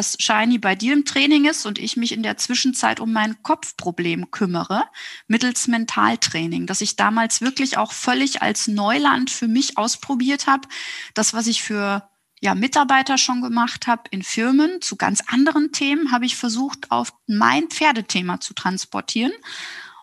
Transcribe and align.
dass 0.00 0.16
Shiny 0.18 0.56
bei 0.56 0.74
dir 0.74 0.94
im 0.94 1.04
Training 1.04 1.44
ist 1.44 1.66
und 1.66 1.78
ich 1.78 1.98
mich 1.98 2.12
in 2.12 2.22
der 2.22 2.38
Zwischenzeit 2.38 3.00
um 3.00 3.12
mein 3.12 3.42
Kopfproblem 3.42 4.30
kümmere, 4.30 4.84
mittels 5.28 5.68
Mentaltraining, 5.68 6.66
dass 6.66 6.80
ich 6.80 6.96
damals 6.96 7.42
wirklich 7.42 7.76
auch 7.76 7.92
völlig 7.92 8.40
als 8.40 8.66
Neuland 8.66 9.28
für 9.28 9.46
mich 9.46 9.76
ausprobiert 9.76 10.46
habe. 10.46 10.66
Das, 11.12 11.34
was 11.34 11.46
ich 11.46 11.62
für 11.62 12.08
ja, 12.40 12.54
Mitarbeiter 12.54 13.18
schon 13.18 13.42
gemacht 13.42 13.86
habe 13.86 14.04
in 14.10 14.22
Firmen 14.22 14.80
zu 14.80 14.96
ganz 14.96 15.22
anderen 15.26 15.70
Themen, 15.70 16.12
habe 16.12 16.24
ich 16.24 16.34
versucht, 16.34 16.90
auf 16.90 17.12
mein 17.26 17.68
Pferdethema 17.68 18.40
zu 18.40 18.54
transportieren. 18.54 19.32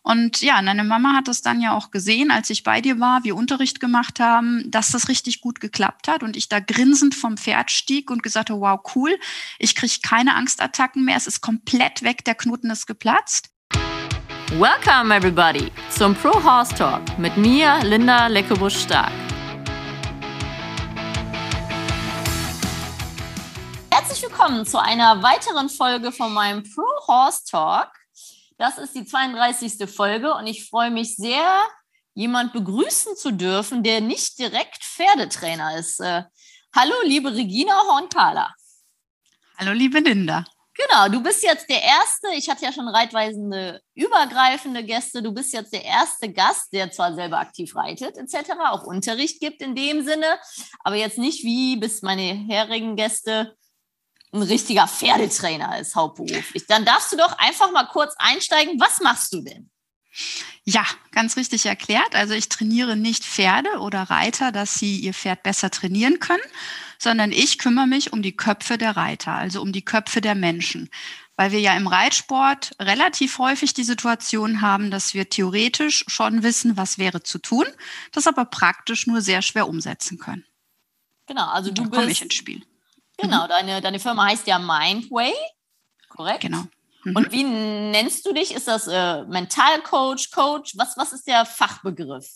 Und 0.07 0.39
ja, 0.41 0.61
deine 0.61 0.85
Mama 0.85 1.11
hat 1.11 1.27
das 1.27 1.41
dann 1.41 1.59
ja 1.59 1.75
auch 1.75 1.91
gesehen, 1.91 2.31
als 2.31 2.49
ich 2.49 2.63
bei 2.63 2.79
dir 2.79 3.01
war, 3.01 3.25
wir 3.25 3.35
Unterricht 3.35 3.81
gemacht 3.81 4.21
haben, 4.21 4.63
dass 4.71 4.91
das 4.91 5.09
richtig 5.09 5.41
gut 5.41 5.59
geklappt 5.59 6.07
hat 6.07 6.23
und 6.23 6.37
ich 6.37 6.47
da 6.47 6.61
grinsend 6.61 7.13
vom 7.13 7.35
Pferd 7.35 7.71
stieg 7.71 8.09
und 8.09 8.23
gesagt 8.23 8.49
habe, 8.49 8.61
wow, 8.61 8.79
cool, 8.95 9.19
ich 9.59 9.75
kriege 9.75 9.95
keine 10.01 10.35
Angstattacken 10.35 11.03
mehr, 11.03 11.17
es 11.17 11.27
ist 11.27 11.41
komplett 11.41 12.03
weg, 12.03 12.23
der 12.23 12.35
Knoten 12.35 12.69
ist 12.69 12.87
geplatzt. 12.87 13.49
Welcome 14.51 15.13
everybody 15.13 15.73
zum 15.89 16.15
Pro 16.15 16.41
Horse 16.41 16.73
Talk 16.73 17.01
mit 17.19 17.35
mir, 17.35 17.77
Linda 17.83 18.27
Leckebusch-Stark. 18.27 19.11
Herzlich 23.91 24.23
willkommen 24.23 24.65
zu 24.65 24.81
einer 24.81 25.21
weiteren 25.21 25.67
Folge 25.67 26.13
von 26.13 26.33
meinem 26.33 26.63
Pro 26.63 26.85
Horse 27.07 27.41
Talk. 27.43 27.96
Das 28.57 28.79
ist 28.79 28.95
die 28.95 29.05
32. 29.05 29.87
Folge 29.87 30.33
und 30.33 30.47
ich 30.47 30.67
freue 30.67 30.89
mich 30.89 31.15
sehr, 31.15 31.61
jemand 32.15 32.53
begrüßen 32.53 33.15
zu 33.15 33.31
dürfen, 33.31 33.83
der 33.83 34.01
nicht 34.01 34.39
direkt 34.39 34.83
Pferdetrainer 34.83 35.77
ist. 35.77 35.99
Äh, 35.99 36.23
hallo, 36.75 36.95
liebe 37.03 37.31
Regina 37.33 37.73
Hornkala. 37.87 38.51
Hallo, 39.59 39.73
liebe 39.73 39.99
Linda. 39.99 40.43
Genau, 40.73 41.07
du 41.07 41.21
bist 41.21 41.43
jetzt 41.43 41.69
der 41.69 41.81
erste, 41.81 42.29
ich 42.35 42.49
hatte 42.49 42.65
ja 42.65 42.71
schon 42.71 42.87
reitweisende, 42.87 43.81
übergreifende 43.95 44.83
Gäste, 44.83 45.23
du 45.23 45.31
bist 45.31 45.53
jetzt 45.53 45.73
der 45.73 45.83
erste 45.83 46.31
Gast, 46.31 46.71
der 46.73 46.91
zwar 46.91 47.15
selber 47.15 47.39
aktiv 47.39 47.75
reitet 47.75 48.17
etc., 48.17 48.51
auch 48.69 48.83
Unterricht 48.83 49.39
gibt 49.39 49.61
in 49.61 49.75
dem 49.75 50.03
Sinne, 50.03 50.39
aber 50.83 50.95
jetzt 50.95 51.17
nicht 51.17 51.43
wie 51.43 51.77
bis 51.77 52.03
meine 52.03 52.21
herigen 52.21 52.95
Gäste 52.95 53.55
ein 54.33 54.41
richtiger 54.41 54.87
Pferdetrainer 54.87 55.79
ist 55.79 55.95
hauptberuflich. 55.95 56.65
Dann 56.67 56.85
darfst 56.85 57.11
du 57.11 57.17
doch 57.17 57.37
einfach 57.37 57.71
mal 57.71 57.85
kurz 57.85 58.13
einsteigen. 58.17 58.79
Was 58.79 58.99
machst 58.99 59.33
du 59.33 59.41
denn? 59.41 59.69
Ja, 60.63 60.85
ganz 61.11 61.37
richtig 61.37 61.65
erklärt. 61.65 62.15
Also 62.15 62.33
ich 62.33 62.49
trainiere 62.49 62.95
nicht 62.95 63.23
Pferde 63.23 63.79
oder 63.79 64.03
Reiter, 64.03 64.51
dass 64.51 64.75
sie 64.75 64.99
ihr 64.99 65.13
Pferd 65.13 65.43
besser 65.43 65.69
trainieren 65.69 66.19
können, 66.19 66.43
sondern 66.97 67.31
ich 67.31 67.57
kümmere 67.57 67.87
mich 67.87 68.11
um 68.11 68.21
die 68.21 68.35
Köpfe 68.35 68.77
der 68.77 68.97
Reiter, 68.97 69.33
also 69.33 69.61
um 69.61 69.71
die 69.71 69.85
Köpfe 69.85 70.19
der 70.19 70.35
Menschen. 70.35 70.89
Weil 71.37 71.51
wir 71.51 71.59
ja 71.59 71.77
im 71.77 71.87
Reitsport 71.87 72.71
relativ 72.79 73.37
häufig 73.37 73.75
die 73.75 73.83
Situation 73.83 74.61
haben, 74.61 74.89
dass 74.89 75.13
wir 75.13 75.29
theoretisch 75.29 76.03
schon 76.07 76.41
wissen, 76.41 76.75
was 76.75 76.97
wäre 76.97 77.21
zu 77.21 77.37
tun, 77.37 77.65
das 78.11 78.25
aber 78.25 78.45
praktisch 78.45 79.05
nur 79.05 79.21
sehr 79.21 79.43
schwer 79.43 79.69
umsetzen 79.69 80.17
können. 80.17 80.45
Genau, 81.27 81.47
also 81.47 81.71
du 81.71 81.89
bist. 81.89 82.25
Spiel. 83.17 83.29
Genau, 83.29 83.45
mhm. 83.45 83.49
deine, 83.49 83.81
deine 83.81 83.99
Firma 83.99 84.25
heißt 84.25 84.47
ja 84.47 84.59
Mindway, 84.59 85.33
korrekt? 86.09 86.41
Genau. 86.41 86.63
Mhm. 87.03 87.15
Und 87.15 87.31
wie 87.31 87.43
nennst 87.43 88.25
du 88.25 88.33
dich? 88.33 88.53
Ist 88.53 88.67
das 88.67 88.87
äh, 88.87 89.23
Mentalcoach, 89.23 90.31
Coach? 90.31 90.73
Was, 90.77 90.97
was 90.97 91.13
ist 91.13 91.27
der 91.27 91.45
Fachbegriff? 91.45 92.27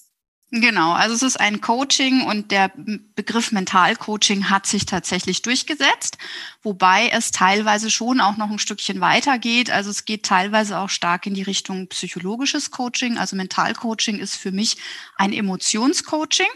Genau, 0.53 0.91
also 0.91 1.15
es 1.15 1.23
ist 1.23 1.39
ein 1.39 1.61
Coaching 1.61 2.25
und 2.25 2.51
der 2.51 2.73
Begriff 2.75 3.53
Mentalcoaching 3.53 4.49
hat 4.49 4.65
sich 4.67 4.85
tatsächlich 4.85 5.43
durchgesetzt, 5.43 6.17
wobei 6.61 7.07
es 7.07 7.31
teilweise 7.31 7.89
schon 7.89 8.19
auch 8.19 8.35
noch 8.35 8.51
ein 8.51 8.59
Stückchen 8.59 9.00
weitergeht. 9.00 9.72
Also 9.72 9.89
es 9.89 10.03
geht 10.03 10.25
teilweise 10.25 10.79
auch 10.79 10.89
stark 10.89 11.25
in 11.25 11.35
die 11.35 11.41
Richtung 11.41 11.88
psychologisches 11.88 12.69
Coaching. 12.69 13.17
Also 13.17 13.38
Mentalcoaching 13.38 14.19
ist 14.19 14.35
für 14.35 14.51
mich 14.51 14.75
ein 15.16 15.31
Emotionscoaching. 15.31 16.50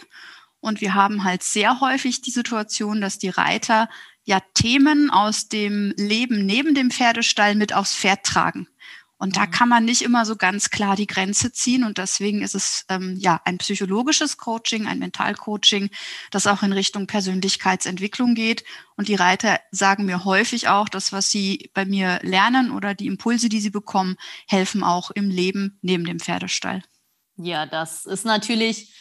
Und 0.59 0.81
wir 0.81 0.93
haben 0.93 1.23
halt 1.23 1.43
sehr 1.43 1.79
häufig 1.79 2.21
die 2.21 2.31
Situation, 2.31 2.99
dass 2.99 3.17
die 3.17 3.29
Reiter 3.29 3.87
ja 4.25 4.41
Themen 4.53 5.09
aus 5.09 5.47
dem 5.47 5.93
Leben 5.97 6.45
neben 6.45 6.75
dem 6.75 6.91
Pferdestall 6.91 7.55
mit 7.55 7.73
aufs 7.73 7.95
Pferd 7.95 8.23
tragen. 8.23 8.67
Und 9.17 9.37
da 9.37 9.45
mhm. 9.45 9.51
kann 9.51 9.69
man 9.69 9.85
nicht 9.85 10.01
immer 10.01 10.25
so 10.25 10.35
ganz 10.35 10.69
klar 10.69 10.95
die 10.95 11.07
Grenze 11.07 11.51
ziehen. 11.51 11.83
Und 11.83 11.97
deswegen 11.97 12.41
ist 12.41 12.53
es 12.53 12.85
ähm, 12.89 13.15
ja 13.17 13.39
ein 13.45 13.57
psychologisches 13.59 14.37
Coaching, 14.37 14.87
ein 14.87 14.99
Mentalcoaching, 14.99 15.89
das 16.31 16.47
auch 16.47 16.63
in 16.63 16.73
Richtung 16.73 17.07
Persönlichkeitsentwicklung 17.07 18.35
geht. 18.35 18.65
Und 18.97 19.07
die 19.07 19.15
Reiter 19.15 19.59
sagen 19.71 20.05
mir 20.05 20.25
häufig 20.25 20.67
auch, 20.67 20.89
dass 20.89 21.13
was 21.13 21.31
sie 21.31 21.71
bei 21.73 21.85
mir 21.85 22.19
lernen 22.23 22.71
oder 22.71 22.93
die 22.93 23.07
Impulse, 23.07 23.47
die 23.47 23.61
sie 23.61 23.69
bekommen, 23.69 24.17
helfen 24.47 24.83
auch 24.83 25.11
im 25.11 25.29
Leben 25.29 25.79
neben 25.81 26.03
dem 26.03 26.19
Pferdestall. 26.19 26.83
Ja, 27.37 27.65
das 27.65 28.05
ist 28.05 28.25
natürlich 28.25 28.93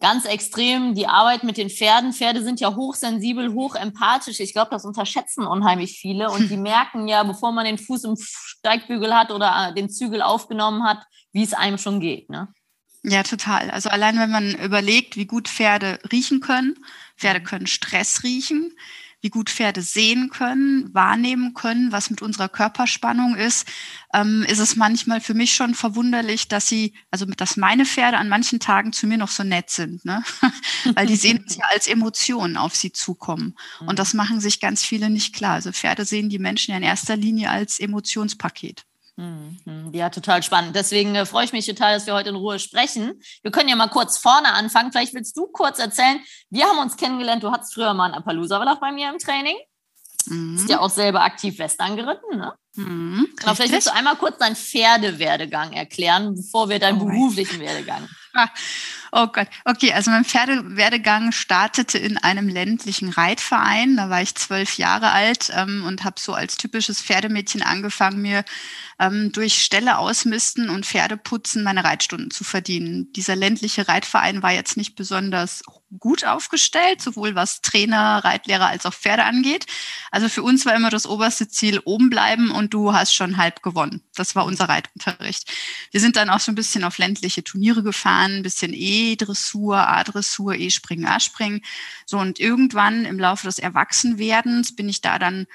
ganz 0.00 0.24
extrem 0.24 0.94
die 0.94 1.06
Arbeit 1.06 1.44
mit 1.44 1.56
den 1.56 1.70
Pferden. 1.70 2.12
Pferde 2.12 2.42
sind 2.42 2.60
ja 2.60 2.74
hochsensibel, 2.74 3.52
hochempathisch. 3.52 4.40
Ich 4.40 4.52
glaube, 4.52 4.70
das 4.70 4.84
unterschätzen 4.84 5.46
unheimlich 5.46 5.98
viele. 5.98 6.30
Und 6.30 6.50
die 6.50 6.56
merken 6.58 7.06
ja, 7.06 7.22
bevor 7.22 7.52
man 7.52 7.64
den 7.64 7.78
Fuß 7.78 8.04
im 8.04 8.16
Steigbügel 8.18 9.14
hat 9.14 9.30
oder 9.30 9.68
äh, 9.70 9.74
den 9.74 9.90
Zügel 9.90 10.22
aufgenommen 10.22 10.84
hat, 10.84 11.04
wie 11.32 11.42
es 11.42 11.52
einem 11.52 11.78
schon 11.78 12.00
geht. 12.00 12.30
Ne? 12.30 12.48
Ja, 13.02 13.22
total. 13.22 13.70
Also 13.70 13.88
allein 13.88 14.18
wenn 14.18 14.30
man 14.30 14.54
überlegt, 14.54 15.16
wie 15.16 15.26
gut 15.26 15.48
Pferde 15.48 15.98
riechen 16.10 16.40
können. 16.40 16.76
Pferde 17.16 17.42
können 17.42 17.66
Stress 17.66 18.22
riechen 18.24 18.72
wie 19.20 19.28
gut 19.28 19.50
Pferde 19.50 19.82
sehen 19.82 20.30
können, 20.30 20.92
wahrnehmen 20.94 21.54
können, 21.54 21.92
was 21.92 22.10
mit 22.10 22.22
unserer 22.22 22.48
Körperspannung 22.48 23.36
ist, 23.36 23.66
ähm, 24.14 24.44
ist 24.48 24.58
es 24.58 24.76
manchmal 24.76 25.20
für 25.20 25.34
mich 25.34 25.54
schon 25.54 25.74
verwunderlich, 25.74 26.48
dass 26.48 26.68
sie, 26.68 26.94
also 27.10 27.26
dass 27.26 27.56
meine 27.56 27.84
Pferde 27.84 28.18
an 28.18 28.28
manchen 28.28 28.60
Tagen 28.60 28.92
zu 28.92 29.06
mir 29.06 29.18
noch 29.18 29.30
so 29.30 29.44
nett 29.44 29.70
sind, 29.70 30.04
ne? 30.04 30.22
weil 30.94 31.06
die 31.06 31.16
sehen 31.16 31.44
es 31.46 31.56
ja 31.56 31.64
als 31.70 31.86
Emotionen 31.86 32.56
auf 32.56 32.74
sie 32.74 32.92
zukommen. 32.92 33.56
Und 33.80 33.98
das 33.98 34.14
machen 34.14 34.40
sich 34.40 34.60
ganz 34.60 34.84
viele 34.84 35.10
nicht 35.10 35.34
klar. 35.34 35.54
Also 35.54 35.72
Pferde 35.72 36.04
sehen 36.04 36.28
die 36.28 36.38
Menschen 36.38 36.72
ja 36.72 36.76
in 36.78 36.82
erster 36.82 37.16
Linie 37.16 37.50
als 37.50 37.78
Emotionspaket. 37.78 38.86
Mhm. 39.20 39.90
Ja, 39.92 40.08
total 40.08 40.42
spannend. 40.42 40.74
Deswegen 40.74 41.14
äh, 41.14 41.26
freue 41.26 41.44
ich 41.44 41.52
mich 41.52 41.66
total, 41.66 41.94
dass 41.94 42.06
wir 42.06 42.14
heute 42.14 42.30
in 42.30 42.36
Ruhe 42.36 42.58
sprechen. 42.58 43.20
Wir 43.42 43.50
können 43.50 43.68
ja 43.68 43.76
mal 43.76 43.88
kurz 43.88 44.16
vorne 44.16 44.52
anfangen. 44.52 44.92
Vielleicht 44.92 45.14
willst 45.14 45.36
du 45.36 45.46
kurz 45.48 45.78
erzählen. 45.78 46.20
Wir 46.48 46.64
haben 46.64 46.78
uns 46.78 46.96
kennengelernt. 46.96 47.42
Du 47.42 47.50
hattest 47.50 47.74
früher 47.74 47.92
mal 47.92 48.06
einen 48.06 48.14
Appaloosa 48.14 48.58
bei 48.80 48.92
mir 48.92 49.10
im 49.10 49.18
Training. 49.18 49.56
Mhm. 50.26 50.56
Bist 50.56 50.70
ja 50.70 50.80
auch 50.80 50.90
selber 50.90 51.22
aktiv 51.22 51.58
Western 51.58 51.96
geritten, 51.96 52.38
ne? 52.38 52.54
Mhm, 52.76 53.26
genau, 53.36 53.54
vielleicht 53.54 53.72
willst 53.72 53.88
du 53.88 53.94
einmal 53.94 54.14
kurz 54.14 54.38
deinen 54.38 54.54
Pferdewerdegang 54.54 55.72
erklären, 55.72 56.36
bevor 56.36 56.68
wir 56.68 56.78
deinen 56.78 57.00
oh 57.00 57.06
beruflichen 57.06 57.60
Werdegang. 57.60 58.08
Oh 59.12 59.26
Gott. 59.26 59.48
Okay, 59.64 59.92
also 59.92 60.12
mein 60.12 60.24
Pferdewerdegang 60.24 61.32
startete 61.32 61.98
in 61.98 62.16
einem 62.16 62.48
ländlichen 62.48 63.08
Reitverein. 63.08 63.96
Da 63.96 64.08
war 64.08 64.22
ich 64.22 64.36
zwölf 64.36 64.78
Jahre 64.78 65.10
alt 65.10 65.50
ähm, 65.52 65.84
und 65.84 66.04
habe 66.04 66.20
so 66.20 66.32
als 66.32 66.56
typisches 66.56 67.02
Pferdemädchen 67.02 67.60
angefangen, 67.62 68.22
mir 68.22 68.44
ähm, 69.00 69.32
durch 69.32 69.62
Ställe 69.62 69.96
ausmisten 69.96 70.68
und 70.68 70.84
Pferdeputzen 70.84 71.62
meine 71.62 71.84
Reitstunden 71.84 72.30
zu 72.30 72.44
verdienen. 72.44 73.10
Dieser 73.14 73.34
ländliche 73.34 73.88
Reitverein 73.88 74.42
war 74.42 74.52
jetzt 74.52 74.76
nicht 74.76 74.94
besonders 74.94 75.62
gut 75.98 76.24
aufgestellt, 76.24 77.00
sowohl 77.00 77.34
was 77.34 77.62
Trainer, 77.62 78.22
Reitlehrer 78.22 78.66
als 78.66 78.84
auch 78.84 78.92
Pferde 78.92 79.24
angeht. 79.24 79.64
Also 80.10 80.28
für 80.28 80.42
uns 80.42 80.66
war 80.66 80.76
immer 80.76 80.90
das 80.90 81.06
oberste 81.06 81.48
Ziel 81.48 81.80
oben 81.84 82.10
bleiben 82.10 82.50
und 82.50 82.74
du 82.74 82.92
hast 82.92 83.14
schon 83.14 83.38
halb 83.38 83.62
gewonnen. 83.62 84.02
Das 84.14 84.36
war 84.36 84.44
unser 84.44 84.68
Reitunterricht. 84.68 85.50
Wir 85.90 86.00
sind 86.00 86.16
dann 86.16 86.28
auch 86.28 86.40
so 86.40 86.52
ein 86.52 86.56
bisschen 86.56 86.84
auf 86.84 86.98
ländliche 86.98 87.42
Turniere 87.42 87.82
gefahren, 87.82 88.36
ein 88.36 88.42
bisschen 88.42 88.72
E-Dressur, 88.74 89.78
A-Dressur, 89.78 90.54
E-Springen, 90.56 91.06
A-Springen. 91.06 91.62
So 92.04 92.18
und 92.18 92.38
irgendwann 92.38 93.06
im 93.06 93.18
Laufe 93.18 93.46
des 93.46 93.58
Erwachsenwerdens 93.58 94.76
bin 94.76 94.90
ich 94.90 95.00
da 95.00 95.18
dann 95.18 95.46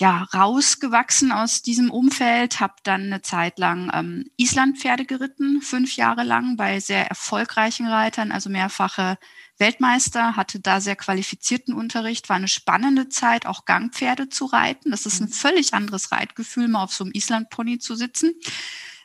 ja 0.00 0.26
rausgewachsen 0.34 1.30
aus 1.30 1.62
diesem 1.62 1.90
Umfeld, 1.90 2.58
habe 2.58 2.74
dann 2.82 3.02
eine 3.04 3.22
Zeit 3.22 3.58
lang 3.58 3.90
ähm, 3.94 4.30
Islandpferde 4.36 5.04
geritten, 5.04 5.62
fünf 5.62 5.96
Jahre 5.96 6.24
lang 6.24 6.56
bei 6.56 6.80
sehr 6.80 7.06
erfolgreichen 7.06 7.86
Reitern, 7.86 8.32
also 8.32 8.50
mehrfache 8.50 9.18
Weltmeister, 9.58 10.36
hatte 10.36 10.58
da 10.58 10.80
sehr 10.80 10.96
qualifizierten 10.96 11.74
Unterricht, 11.74 12.28
war 12.28 12.36
eine 12.36 12.48
spannende 12.48 13.08
Zeit, 13.08 13.46
auch 13.46 13.66
Gangpferde 13.66 14.30
zu 14.30 14.46
reiten. 14.46 14.90
Das 14.90 15.06
ist 15.06 15.20
ein 15.20 15.28
mhm. 15.28 15.32
völlig 15.32 15.74
anderes 15.74 16.10
Reitgefühl, 16.10 16.66
mal 16.66 16.82
auf 16.82 16.94
so 16.94 17.04
einem 17.04 17.12
Islandpony 17.12 17.78
zu 17.78 17.94
sitzen. 17.94 18.32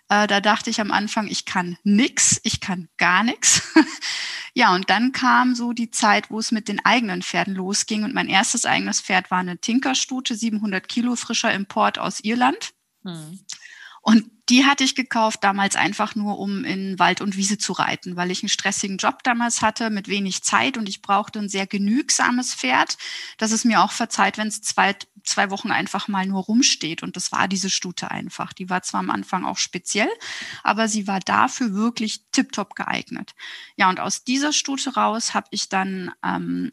Äh, 0.10 0.28
da 0.28 0.40
dachte 0.40 0.70
ich 0.70 0.80
am 0.82 0.92
Anfang, 0.92 1.28
ich 1.28 1.46
kann 1.46 1.78
nix, 1.84 2.40
ich 2.44 2.62
kann 2.62 2.88
gar 2.98 3.24
nichts. 3.24 3.62
Ja, 4.58 4.74
und 4.74 4.90
dann 4.90 5.12
kam 5.12 5.54
so 5.54 5.74
die 5.74 5.92
Zeit, 5.92 6.32
wo 6.32 6.40
es 6.40 6.54
mit 6.54 6.70
den 6.70 6.84
eigenen 6.86 7.22
Pferden 7.22 7.56
losging. 7.56 8.06
Und 8.06 8.14
mein 8.14 8.30
erstes 8.30 8.66
eigenes 8.66 9.02
Pferd 9.02 9.30
war 9.30 9.40
eine 9.40 9.58
Tinkerstute, 9.58 10.34
700 10.34 10.88
Kilo 10.88 11.18
frischer 11.18 11.54
Import 11.54 12.00
aus 12.00 12.22
Irland. 12.22 12.74
Hm. 13.04 13.40
Und 14.08 14.30
die 14.50 14.68
hatte 14.68 14.84
ich 14.84 14.94
gekauft 14.94 15.44
damals 15.44 15.76
einfach 15.76 16.14
nur, 16.14 16.38
um 16.38 16.64
in 16.64 17.00
Wald 17.00 17.22
und 17.22 17.38
Wiese 17.38 17.58
zu 17.58 17.74
reiten, 17.74 18.16
weil 18.16 18.30
ich 18.30 18.44
einen 18.44 18.50
stressigen 18.50 18.98
Job 18.98 19.24
damals 19.24 19.64
hatte 19.64 19.90
mit 19.90 20.08
wenig 20.08 20.44
Zeit 20.44 20.78
und 20.78 20.88
ich 20.88 21.02
brauchte 21.02 21.40
ein 21.40 21.50
sehr 21.50 21.66
genügsames 21.66 22.54
Pferd, 22.54 23.00
dass 23.40 23.52
es 23.52 23.66
mir 23.66 23.82
auch 23.82 23.92
verzeiht, 23.92 24.38
wenn 24.38 24.48
es 24.48 24.62
zwei, 24.62 24.96
zwei 25.24 25.50
Wochen 25.50 25.72
einfach 25.72 26.08
mal 26.08 26.28
nur 26.28 26.44
rumsteht. 26.44 27.02
Und 27.02 27.16
das 27.16 27.32
war 27.32 27.48
diese 27.48 27.72
Stute 27.72 28.12
einfach. 28.12 28.54
Die 28.54 28.70
war 28.70 28.84
zwar 28.84 29.00
am 29.00 29.10
Anfang 29.10 29.44
auch 29.44 29.58
speziell, 29.58 30.10
aber 30.62 30.88
sie 30.88 31.08
war 31.08 31.20
dafür 31.20 31.74
wirklich 31.74 32.30
tiptop 32.32 32.76
geeignet. 32.76 33.34
Ja, 33.76 33.90
und 33.90 34.00
aus 34.00 34.24
dieser 34.24 34.54
Stute 34.54 34.94
raus 34.94 35.34
habe 35.34 35.48
ich 35.50 35.68
dann 35.68 36.12
ähm, 36.24 36.70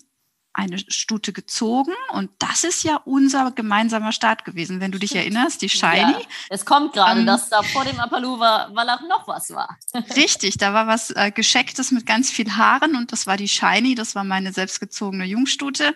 eine 0.55 0.79
Stute 0.89 1.33
gezogen 1.33 1.93
und 2.13 2.31
das 2.39 2.65
ist 2.65 2.85
ja 2.85 3.01
unser 3.05 3.53
gemeinsamer 3.53 4.13
Start 4.13 4.45
gewesen, 4.45 4.81
wenn 4.81 4.93
du 4.93 4.99
dich 4.99 5.15
erinnerst, 5.15 5.63
die 5.63 5.69
Shiny. 5.69 6.13
Ja, 6.13 6.21
es 6.51 6.65
kommt 6.65 6.93
gerade, 6.93 7.21
ähm, 7.21 7.27
dass 7.27 7.49
da 7.49 7.63
vor 7.63 7.85
dem 7.85 7.99
Apaluva 7.99 8.69
Wallach 8.73 9.03
noch 9.09 9.27
was 9.27 9.51
war. 9.51 9.79
Richtig, 10.17 10.59
da 10.59 10.75
war 10.75 10.87
was 10.87 11.11
äh, 11.11 11.31
Geschecktes 11.31 11.91
mit 11.91 12.07
ganz 12.07 12.31
viel 12.31 12.55
Haaren 12.57 12.97
und 12.97 13.13
das 13.13 13.27
war 13.27 13.37
die 13.37 13.49
Shiny, 13.49 13.95
das 13.95 14.15
war 14.15 14.25
meine 14.25 14.53
selbstgezogene 14.53 15.25
Jungstute 15.25 15.95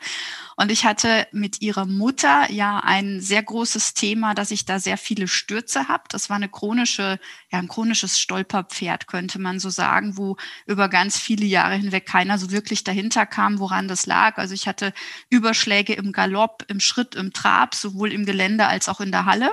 und 0.59 0.73
ich 0.73 0.87
hatte 0.87 1.29
mit 1.33 1.61
ihrer 1.61 1.85
Mutter 1.85 2.51
ja 2.51 2.81
ein 2.81 3.21
sehr 3.21 3.43
großes 3.43 3.93
Thema, 3.93 4.35
dass 4.35 4.51
ich 4.51 4.65
da 4.65 4.79
sehr 4.79 4.97
viele 4.97 5.29
Stürze 5.29 5.87
habe. 5.89 6.05
Das 6.09 6.31
war 6.31 6.37
eine 6.37 6.49
chronische, 6.49 7.21
ja, 7.51 7.59
ein 7.59 7.69
chronisches 7.69 8.19
Stolperpferd, 8.19 9.07
könnte 9.07 9.39
man 9.39 9.61
so 9.61 9.69
sagen, 9.69 10.17
wo 10.17 10.39
über 10.65 10.89
ganz 10.89 11.19
viele 11.19 11.45
Jahre 11.45 11.75
hinweg 11.75 12.07
keiner 12.07 12.39
so 12.39 12.51
wirklich 12.51 12.85
dahinter 12.85 13.27
kam, 13.27 13.59
woran 13.59 13.87
das 13.87 14.07
lag. 14.07 14.39
Also 14.47 14.55
ich 14.55 14.69
hatte 14.69 14.93
Überschläge 15.29 15.95
im 15.95 16.13
Galopp, 16.13 16.65
im 16.69 16.79
Schritt, 16.79 17.17
im 17.17 17.33
Trab, 17.33 17.75
sowohl 17.75 18.13
im 18.13 18.25
Gelände 18.25 18.69
als 18.69 18.89
auch 18.89 19.01
in 19.01 19.11
der 19.11 19.25
Halle 19.25 19.53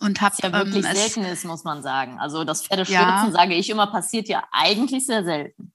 und 0.00 0.22
habe 0.22 0.36
ja 0.42 0.52
wirklich 0.52 0.86
ähm, 0.86 0.94
selten 0.94 1.24
ist, 1.24 1.44
muss 1.44 1.64
man 1.64 1.82
sagen. 1.82 2.18
Also 2.18 2.44
das 2.44 2.62
Pferdestürzen, 2.62 3.04
ja, 3.04 3.30
sage 3.30 3.54
ich 3.54 3.68
immer, 3.68 3.88
passiert 3.88 4.26
ja 4.28 4.42
eigentlich 4.52 5.04
sehr 5.04 5.22
selten. 5.22 5.72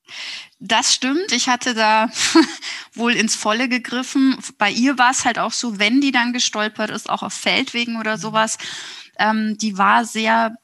Das 0.58 0.92
stimmt. 0.92 1.32
Ich 1.34 1.50
hatte 1.50 1.76
da 1.76 2.10
wohl 2.96 3.14
ins 3.14 3.36
Volle 3.36 3.70
gegriffen. 3.70 4.40
Bei 4.58 4.72
ihr 4.72 4.98
war 4.98 5.12
es 5.12 5.24
halt 5.24 5.38
auch 5.38 5.52
so, 5.52 5.78
wenn 5.78 6.02
die 6.02 6.12
dann 6.12 6.34
gestolpert 6.34 6.90
ist, 6.90 7.08
auch 7.08 7.22
auf 7.22 7.34
Feldwegen 7.34 8.00
oder 8.00 8.18
mhm. 8.18 8.22
sowas, 8.22 8.58
ähm, 9.20 9.56
die 9.60 9.78
war 9.78 10.04
sehr 10.04 10.56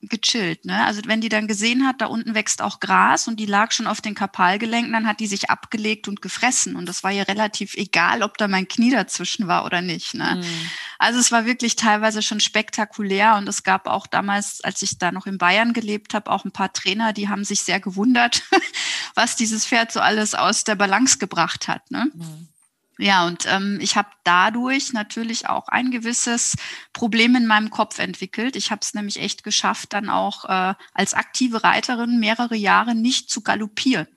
gechillt. 0.00 0.64
Ne? 0.64 0.84
Also 0.84 1.02
wenn 1.06 1.20
die 1.20 1.28
dann 1.28 1.48
gesehen 1.48 1.86
hat, 1.86 2.00
da 2.00 2.06
unten 2.06 2.34
wächst 2.34 2.62
auch 2.62 2.78
Gras 2.78 3.26
und 3.26 3.40
die 3.40 3.46
lag 3.46 3.72
schon 3.72 3.88
auf 3.88 4.00
den 4.00 4.14
Kapalgelenken, 4.14 4.92
dann 4.92 5.06
hat 5.06 5.18
die 5.18 5.26
sich 5.26 5.50
abgelegt 5.50 6.06
und 6.06 6.22
gefressen. 6.22 6.76
Und 6.76 6.86
das 6.86 7.02
war 7.02 7.10
ihr 7.10 7.26
relativ 7.26 7.74
egal, 7.74 8.22
ob 8.22 8.38
da 8.38 8.46
mein 8.46 8.68
Knie 8.68 8.90
dazwischen 8.90 9.48
war 9.48 9.64
oder 9.64 9.82
nicht. 9.82 10.14
Ne? 10.14 10.36
Mhm. 10.36 10.70
Also 10.98 11.18
es 11.18 11.32
war 11.32 11.46
wirklich 11.46 11.74
teilweise 11.74 12.22
schon 12.22 12.38
spektakulär 12.40 13.36
und 13.36 13.48
es 13.48 13.64
gab 13.64 13.88
auch 13.88 14.06
damals, 14.06 14.60
als 14.60 14.82
ich 14.82 14.98
da 14.98 15.10
noch 15.10 15.26
in 15.26 15.38
Bayern 15.38 15.72
gelebt 15.72 16.14
habe, 16.14 16.30
auch 16.30 16.44
ein 16.44 16.52
paar 16.52 16.72
Trainer, 16.72 17.12
die 17.12 17.28
haben 17.28 17.44
sich 17.44 17.62
sehr 17.62 17.80
gewundert, 17.80 18.42
was 19.14 19.34
dieses 19.34 19.66
Pferd 19.66 19.90
so 19.90 20.00
alles 20.00 20.34
aus 20.34 20.62
der 20.62 20.76
Balance 20.76 21.18
gebracht 21.18 21.66
hat. 21.66 21.90
Ne? 21.90 22.10
Mhm. 22.14 22.48
Ja, 23.00 23.26
und 23.26 23.46
ähm, 23.46 23.78
ich 23.80 23.96
habe 23.96 24.08
dadurch 24.24 24.92
natürlich 24.92 25.48
auch 25.48 25.68
ein 25.68 25.92
gewisses 25.92 26.56
Problem 26.92 27.36
in 27.36 27.46
meinem 27.46 27.70
Kopf 27.70 28.00
entwickelt. 28.00 28.56
Ich 28.56 28.72
habe 28.72 28.80
es 28.82 28.92
nämlich 28.92 29.20
echt 29.20 29.44
geschafft, 29.44 29.92
dann 29.92 30.10
auch 30.10 30.44
äh, 30.46 30.74
als 30.94 31.14
aktive 31.14 31.62
Reiterin 31.62 32.18
mehrere 32.18 32.56
Jahre 32.56 32.96
nicht 32.96 33.30
zu 33.30 33.42
galoppieren, 33.42 34.08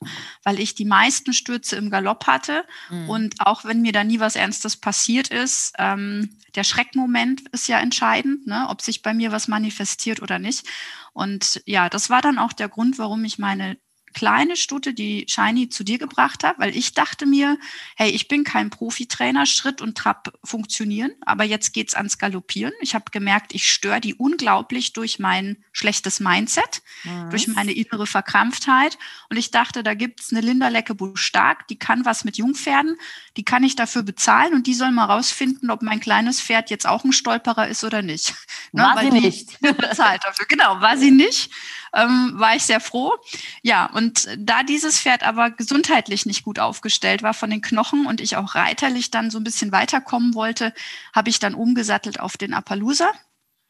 weil 0.44 0.60
ich 0.60 0.74
die 0.74 0.86
meisten 0.86 1.34
Stürze 1.34 1.76
im 1.76 1.92
Galopp 1.92 2.26
hatte. 2.26 2.66
Mhm. 2.90 3.10
Und 3.10 3.36
auch 3.40 3.66
wenn 3.66 3.82
mir 3.82 3.92
da 3.92 4.04
nie 4.04 4.20
was 4.20 4.36
Ernstes 4.36 4.78
passiert 4.78 5.28
ist, 5.28 5.74
ähm, 5.78 6.40
der 6.56 6.64
Schreckmoment 6.64 7.48
ist 7.52 7.68
ja 7.68 7.80
entscheidend, 7.80 8.48
ne, 8.48 8.66
ob 8.68 8.82
sich 8.82 9.04
bei 9.04 9.14
mir 9.14 9.32
was 9.32 9.48
manifestiert 9.48 10.24
oder 10.24 10.40
nicht. 10.40 10.66
Und 11.14 11.62
ja, 11.66 11.88
das 11.88 12.10
war 12.10 12.22
dann 12.22 12.40
auch 12.40 12.54
der 12.54 12.68
Grund, 12.68 12.98
warum 12.98 13.24
ich 13.26 13.38
meine 13.38 13.78
kleine 14.14 14.56
Stute, 14.56 14.94
die 14.94 15.26
Shiny 15.28 15.70
zu 15.70 15.84
dir 15.84 15.98
gebracht 15.98 16.44
habe, 16.44 16.60
weil 16.60 16.76
ich 16.76 16.94
dachte 16.94 17.26
mir, 17.26 17.58
hey, 17.96 18.10
ich 18.10 18.28
bin 18.28 18.44
kein 18.44 18.70
Profitrainer, 18.70 19.46
Schritt 19.46 19.82
und 19.82 19.98
Trab 19.98 20.34
funktionieren, 20.44 21.12
aber 21.26 21.44
jetzt 21.44 21.74
geht's 21.74 21.94
ans 21.94 22.18
Galoppieren. 22.18 22.74
Ich 22.82 22.96
habe 22.96 23.06
gemerkt, 23.12 23.54
ich 23.54 23.68
störe 23.68 24.02
die 24.02 24.16
unglaublich 24.16 24.94
durch 24.94 25.20
mein 25.20 25.64
schlechtes 25.72 26.20
Mindset, 26.20 26.82
was? 27.04 27.30
durch 27.30 27.48
meine 27.48 27.72
innere 27.72 28.08
Verkrampftheit. 28.08 28.98
Und 29.30 29.38
ich 29.38 29.52
dachte, 29.52 29.84
da 29.84 29.94
gibt's 29.94 30.32
eine 30.32 30.42
Linda 30.42 30.68
Leckebusch 30.68 31.22
stark, 31.22 31.68
die 31.68 31.78
kann 31.78 32.06
was 32.06 32.24
mit 32.24 32.38
Jungpferden, 32.38 32.98
die 33.38 33.44
kann 33.44 33.64
ich 33.64 33.76
dafür 33.76 34.04
bezahlen 34.04 34.54
und 34.54 34.68
die 34.68 34.74
soll 34.74 34.92
mal 34.92 35.06
rausfinden, 35.06 35.72
ob 35.72 35.82
mein 35.82 36.00
kleines 36.00 36.42
Pferd 36.42 36.70
jetzt 36.70 36.88
auch 36.88 37.04
ein 37.04 37.14
Stolperer 37.14 37.68
ist 37.68 37.84
oder 37.84 38.02
nicht. 38.02 38.34
Ne, 38.74 38.84
war 38.84 39.02
sie 39.02 39.12
nicht. 39.12 39.60
bezahlt 39.60 40.22
dafür. 40.24 40.46
Genau, 40.48 40.80
war 40.80 40.96
sie 40.96 41.12
nicht 41.12 41.52
ähm, 41.94 42.34
war 42.36 42.56
ich 42.56 42.64
sehr 42.64 42.80
froh. 42.80 43.14
Ja, 43.62 43.88
und 43.88 44.28
da 44.38 44.64
dieses 44.64 45.00
Pferd 45.00 45.24
aber 45.24 45.52
gesundheitlich 45.52 46.26
nicht 46.26 46.44
gut 46.44 46.60
aufgestellt 46.60 47.24
war 47.24 47.34
von 47.34 47.50
den 47.50 47.62
Knochen 47.62 48.06
und 48.06 48.22
ich 48.22 48.36
auch 48.38 48.56
reiterlich 48.56 49.12
dann 49.12 49.32
so 49.32 49.40
ein 49.40 49.44
bisschen 49.44 49.72
weiterkommen 49.72 50.34
wollte, 50.34 50.74
habe 51.14 51.30
ich 51.30 51.40
dann 51.40 51.56
umgesattelt 51.56 52.20
auf 52.20 52.38
den 52.38 52.54
Appaloosa 52.54 53.12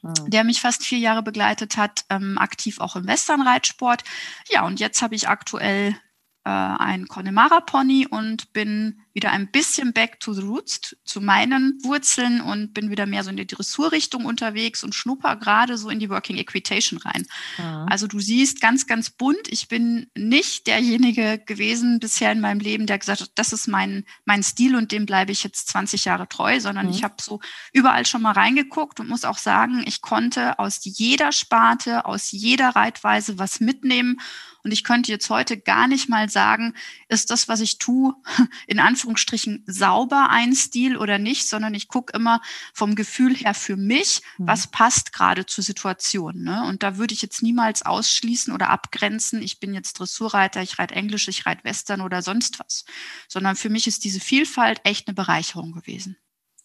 hm. 0.02 0.14
der 0.30 0.44
mich 0.44 0.62
fast 0.62 0.84
vier 0.84 0.98
Jahre 0.98 1.22
begleitet 1.22 1.78
hat, 1.78 2.06
ähm, 2.10 2.38
aktiv 2.38 2.80
auch 2.80 2.96
im 2.96 3.06
Westernreitsport. 3.08 4.04
Ja, 4.50 4.66
und 4.66 4.80
jetzt 4.80 5.02
habe 5.02 5.16
ich 5.16 5.30
aktuell 5.30 5.96
äh, 6.44 6.50
ein 6.50 7.08
Connemara-Pony 7.08 8.08
und 8.08 8.52
bin 8.54 9.02
wieder 9.14 9.32
ein 9.32 9.52
bisschen 9.52 9.94
back 9.94 10.20
to 10.20 10.34
the 10.34 10.42
roots, 10.42 10.96
zu 11.04 11.22
meinen 11.22 11.78
Wurzeln 11.84 12.42
und 12.42 12.74
bin 12.74 12.90
wieder 12.90 13.06
mehr 13.06 13.24
so 13.24 13.30
in 13.30 13.38
die 13.38 13.46
Dressurrichtung 13.46 14.26
unterwegs 14.26 14.84
und 14.84 14.96
schnupper 14.96 15.36
gerade 15.36 15.78
so 15.78 15.90
in 15.90 16.00
die 16.00 16.10
Working 16.10 16.38
Equitation 16.38 17.00
rein. 17.00 17.28
Mhm. 17.58 17.86
Also 17.90 18.08
du 18.08 18.20
siehst 18.20 18.62
ganz, 18.62 18.88
ganz 18.88 19.10
bunt. 19.10 19.48
Ich 19.50 19.68
bin 19.68 20.10
nicht 20.16 20.66
derjenige 20.68 21.40
gewesen 21.46 22.00
bisher 22.00 22.32
in 22.32 22.40
meinem 22.40 22.60
Leben, 22.60 22.88
der 22.88 22.98
gesagt 22.98 23.22
hat, 23.22 23.32
das 23.36 23.54
ist 23.54 23.68
mein, 23.68 24.06
mein 24.26 24.42
Stil 24.42 24.76
und 24.76 24.92
dem 24.92 25.06
bleibe 25.06 25.32
ich 25.32 25.44
jetzt 25.44 25.68
20 25.68 26.06
Jahre 26.06 26.28
treu, 26.28 26.60
sondern 26.60 26.88
mhm. 26.88 26.94
ich 26.94 27.04
habe 27.04 27.16
so 27.22 27.40
überall 27.74 28.06
schon 28.06 28.22
mal 28.22 28.32
reingeguckt 28.32 29.00
und 29.00 29.10
muss 29.10 29.26
auch 29.26 29.38
sagen, 29.38 29.84
ich 29.86 30.02
konnte 30.02 30.58
aus 30.58 30.80
jeder 30.84 31.32
Sparte, 31.34 32.06
aus 32.06 32.32
jeder 32.32 32.70
Reitweise 32.70 33.38
was 33.38 33.60
mitnehmen 33.60 34.20
und 34.63 34.72
ich 34.72 34.84
könnte 34.84 35.12
jetzt 35.12 35.30
heute 35.30 35.60
gar 35.60 35.88
nicht 35.88 36.10
mal 36.10 36.30
sagen, 36.30 36.75
ist 37.08 37.31
das, 37.31 37.48
was 37.48 37.62
ich 37.62 37.78
tue, 37.78 38.13
in 38.68 38.80
Anführungsstrichen 38.80 39.63
sauber 39.68 40.30
ein 40.30 40.56
Stil 40.56 40.98
oder 40.98 41.18
nicht, 41.18 41.48
sondern 41.48 41.74
ich 41.74 41.88
gucke 41.88 42.16
immer 42.16 42.42
vom 42.74 42.96
Gefühl 42.96 43.36
her 43.36 43.54
für 43.54 43.78
mich, 43.78 44.22
mhm. 44.38 44.48
was 44.48 44.68
passt 44.68 45.13
gerade 45.13 45.46
zur 45.46 45.63
Situation. 45.63 46.44
Ne? 46.44 46.63
Und 46.63 46.84
da 46.84 46.98
würde 46.98 47.13
ich 47.13 47.22
jetzt 47.22 47.42
niemals 47.42 47.86
ausschließen 47.86 48.54
oder 48.54 48.69
abgrenzen, 48.69 49.42
ich 49.42 49.60
bin 49.60 49.74
jetzt 49.74 49.94
Dressurreiter, 49.94 50.62
ich 50.62 50.80
reite 50.80 50.96
Englisch, 50.96 51.27
ich 51.27 51.46
reite 51.46 51.63
Western 51.63 52.01
oder 52.01 52.22
sonst 52.22 52.60
was. 52.60 52.86
Sondern 53.27 53.56
für 53.56 53.70
mich 53.70 53.88
ist 53.88 54.03
diese 54.03 54.20
Vielfalt 54.20 54.82
echt 54.84 55.08
eine 55.08 55.15
Bereicherung 55.15 55.72
gewesen. 55.72 56.18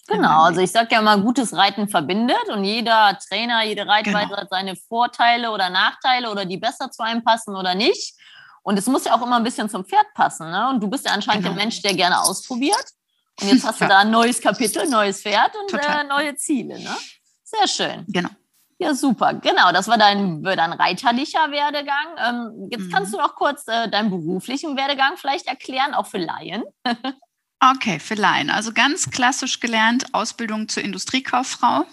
Genau, 0.09 0.43
also 0.43 0.61
ich 0.61 0.71
sage 0.71 0.89
ja 0.93 1.03
mal, 1.03 1.21
gutes 1.21 1.53
Reiten 1.55 1.89
verbindet 1.89 2.49
und 2.49 2.65
jeder 2.65 3.19
Trainer, 3.29 3.65
jede 3.65 3.87
Reitweise 3.87 4.29
genau. 4.29 4.37
hat 4.37 4.51
seine 4.51 4.77
Vorteile 4.77 5.51
oder 5.51 5.69
Nachteile 5.69 6.31
oder 6.31 6.45
die 6.45 6.59
besser 6.59 6.91
zu 6.91 7.03
einem 7.03 7.25
passen 7.25 7.57
oder 7.57 7.75
nicht. 7.75 8.15
Und 8.63 8.79
es 8.79 8.87
muss 8.87 9.05
ja 9.05 9.15
auch 9.15 9.23
immer 9.23 9.37
ein 9.37 9.45
bisschen 9.45 9.69
zum 9.69 9.85
Pferd 9.85 10.07
passen. 10.15 10.51
Ne? 10.51 10.69
Und 10.71 10.83
du 10.83 10.89
bist 10.89 11.07
ja 11.07 11.13
anscheinend 11.13 11.45
genau. 11.45 11.55
ein 11.55 11.59
Mensch, 11.59 11.83
der 11.83 11.95
gerne 11.95 12.21
ausprobiert. 12.21 12.85
Und 13.41 13.49
jetzt 13.49 13.65
hast 13.65 13.81
ja. 13.81 13.87
du 13.87 13.93
da 13.93 13.99
ein 14.01 14.11
neues 14.11 14.41
Kapitel, 14.41 14.89
neues 14.89 15.23
Pferd 15.23 15.53
und 15.57 15.73
äh, 15.73 16.05
neue 16.05 16.35
Ziele. 16.37 16.79
Ne? 16.81 16.97
Sehr 17.45 17.69
schön. 17.69 18.05
Genau. 18.09 18.31
Ja, 18.79 18.95
super. 18.95 19.35
Genau, 19.35 19.73
das 19.73 19.89
war 19.89 19.97
dein, 19.99 20.43
dein 20.43 20.73
reiterlicher 20.73 21.51
Werdegang. 21.51 22.07
Ähm, 22.19 22.69
jetzt 22.71 22.87
mhm. 22.87 22.93
kannst 22.93 23.15
du 23.15 23.19
noch 23.19 23.35
kurz 23.35 23.67
äh, 23.69 23.89
deinen 23.89 24.11
beruflichen 24.11 24.77
Werdegang 24.77 25.17
vielleicht 25.17 25.47
erklären, 25.47 25.95
auch 25.95 26.07
für 26.07 26.19
Laien. 26.19 26.63
Okay, 27.61 27.99
für 27.99 28.15
Laien. 28.15 28.51
Also 28.51 28.73
ganz 28.73 29.11
klassisch 29.11 29.61
gelernt, 29.61 30.15
Ausbildung 30.15 30.69
zur 30.69 30.85
Industriekauffrau. 30.85 31.87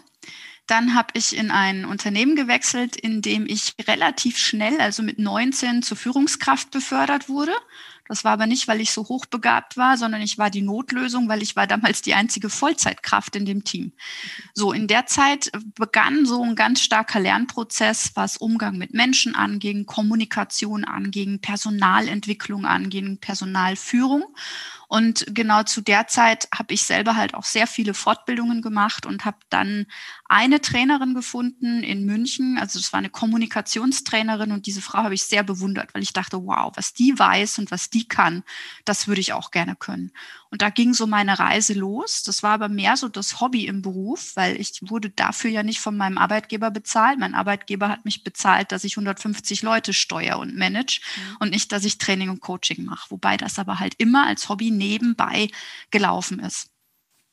Dann 0.68 0.96
habe 0.96 1.10
ich 1.14 1.36
in 1.36 1.52
ein 1.52 1.86
Unternehmen 1.86 2.36
gewechselt, 2.36 2.96
in 2.96 3.22
dem 3.22 3.46
ich 3.48 3.74
relativ 3.86 4.38
schnell, 4.38 4.80
also 4.80 5.04
mit 5.04 5.20
19, 5.20 5.84
zur 5.84 5.98
Führungskraft 5.98 6.72
befördert 6.72 7.28
wurde. 7.28 7.54
Das 8.08 8.26
war 8.26 8.34
aber 8.34 8.48
nicht, 8.48 8.68
weil 8.68 8.82
ich 8.82 8.92
so 8.92 9.08
hochbegabt 9.08 9.78
war, 9.78 9.98
sondern 9.98 10.22
ich 10.22 10.38
war 10.38 10.50
die 10.50 10.62
Notlösung, 10.62 11.30
weil 11.30 11.42
ich 11.42 11.56
war 11.56 11.68
damals 11.68 12.02
die 12.02 12.14
einzige 12.14 12.50
Vollzeitkraft 12.50 13.36
in 13.36 13.46
dem 13.46 13.64
Team. 13.64 13.94
So, 14.54 14.74
in 14.74 14.88
der 14.88 15.06
Zeit 15.06 15.52
begann 15.76 16.26
so 16.26 16.44
ein 16.44 16.56
ganz 16.56 16.82
starker 16.82 17.22
Lernprozess, 17.22 18.12
was 18.16 18.38
Umgang 18.38 18.78
mit 18.78 18.94
Menschen 18.94 19.36
anging, 19.36 19.86
Kommunikation 19.86 20.84
anging, 20.84 21.40
Personalentwicklung 21.40 22.66
anging, 22.66 23.20
Personalführung. 23.20 24.26
Und 24.94 25.26
genau 25.28 25.64
zu 25.64 25.82
der 25.82 26.06
Zeit 26.06 26.48
habe 26.56 26.72
ich 26.72 26.84
selber 26.84 27.16
halt 27.16 27.34
auch 27.34 27.46
sehr 27.46 27.66
viele 27.66 27.96
Fortbildungen 27.96 28.62
gemacht 28.62 29.08
und 29.08 29.26
habe 29.26 29.38
dann 29.50 29.88
eine 30.26 30.62
Trainerin 30.62 31.16
gefunden 31.16 31.82
in 31.82 32.06
München. 32.06 32.60
Also 32.60 32.78
das 32.78 32.94
war 32.94 33.00
eine 33.00 33.10
Kommunikationstrainerin 33.10 34.52
und 34.52 34.68
diese 34.68 34.84
Frau 34.84 35.00
habe 35.00 35.16
ich 35.16 35.24
sehr 35.24 35.42
bewundert, 35.42 35.96
weil 35.96 36.04
ich 36.04 36.14
dachte, 36.14 36.46
wow, 36.46 36.72
was 36.76 36.94
die 36.94 37.18
weiß 37.18 37.58
und 37.58 37.72
was 37.72 37.90
die 37.90 38.08
kann, 38.08 38.44
das 38.86 39.08
würde 39.08 39.22
ich 39.22 39.34
auch 39.34 39.50
gerne 39.50 39.76
können. 39.76 40.12
Und 40.54 40.62
da 40.62 40.70
ging 40.70 40.94
so 40.94 41.08
meine 41.08 41.40
Reise 41.40 41.74
los. 41.74 42.22
Das 42.22 42.44
war 42.44 42.52
aber 42.52 42.70
mehr 42.70 42.96
so 42.96 43.10
das 43.10 43.42
Hobby 43.42 43.66
im 43.66 43.82
Beruf, 43.82 44.36
weil 44.36 44.62
ich 44.62 44.80
wurde 44.82 45.10
dafür 45.10 45.50
ja 45.50 45.64
nicht 45.64 45.80
von 45.80 45.98
meinem 45.98 46.20
Arbeitgeber 46.20 46.70
bezahlt. 46.70 47.18
Mein 47.18 47.34
Arbeitgeber 47.34 47.90
hat 47.90 48.06
mich 48.06 48.24
bezahlt, 48.24 48.72
dass 48.72 48.84
ich 48.84 48.96
150 48.96 49.64
Leute 49.64 49.94
steuere 49.94 50.38
und 50.38 50.56
manage 50.56 51.02
mhm. 51.02 51.38
und 51.40 51.50
nicht, 51.50 51.72
dass 51.72 51.86
ich 51.86 51.98
Training 51.98 52.30
und 52.30 52.42
Coaching 52.42 52.86
mache. 52.86 53.10
Wobei 53.10 53.36
das 53.36 53.58
aber 53.58 53.80
halt 53.80 53.96
immer 53.98 54.28
als 54.28 54.48
Hobby 54.48 54.70
nebenbei 54.84 55.50
gelaufen 55.92 56.40
ist. 56.40 56.70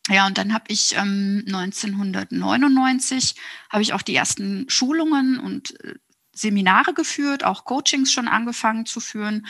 Ja, 0.08 0.26
und 0.26 0.38
dann 0.38 0.54
habe 0.54 0.64
ich 0.68 0.96
ähm, 0.96 1.44
1999 1.46 3.34
habe 3.68 3.82
ich 3.82 3.92
auch 3.92 4.02
die 4.02 4.14
ersten 4.14 4.68
Schulungen 4.68 5.38
und 5.38 5.78
äh, 5.84 5.94
Seminare 6.40 6.94
geführt, 6.94 7.44
auch 7.44 7.64
Coachings 7.64 8.12
schon 8.12 8.28
angefangen 8.28 8.86
zu 8.86 9.00
führen. 9.00 9.46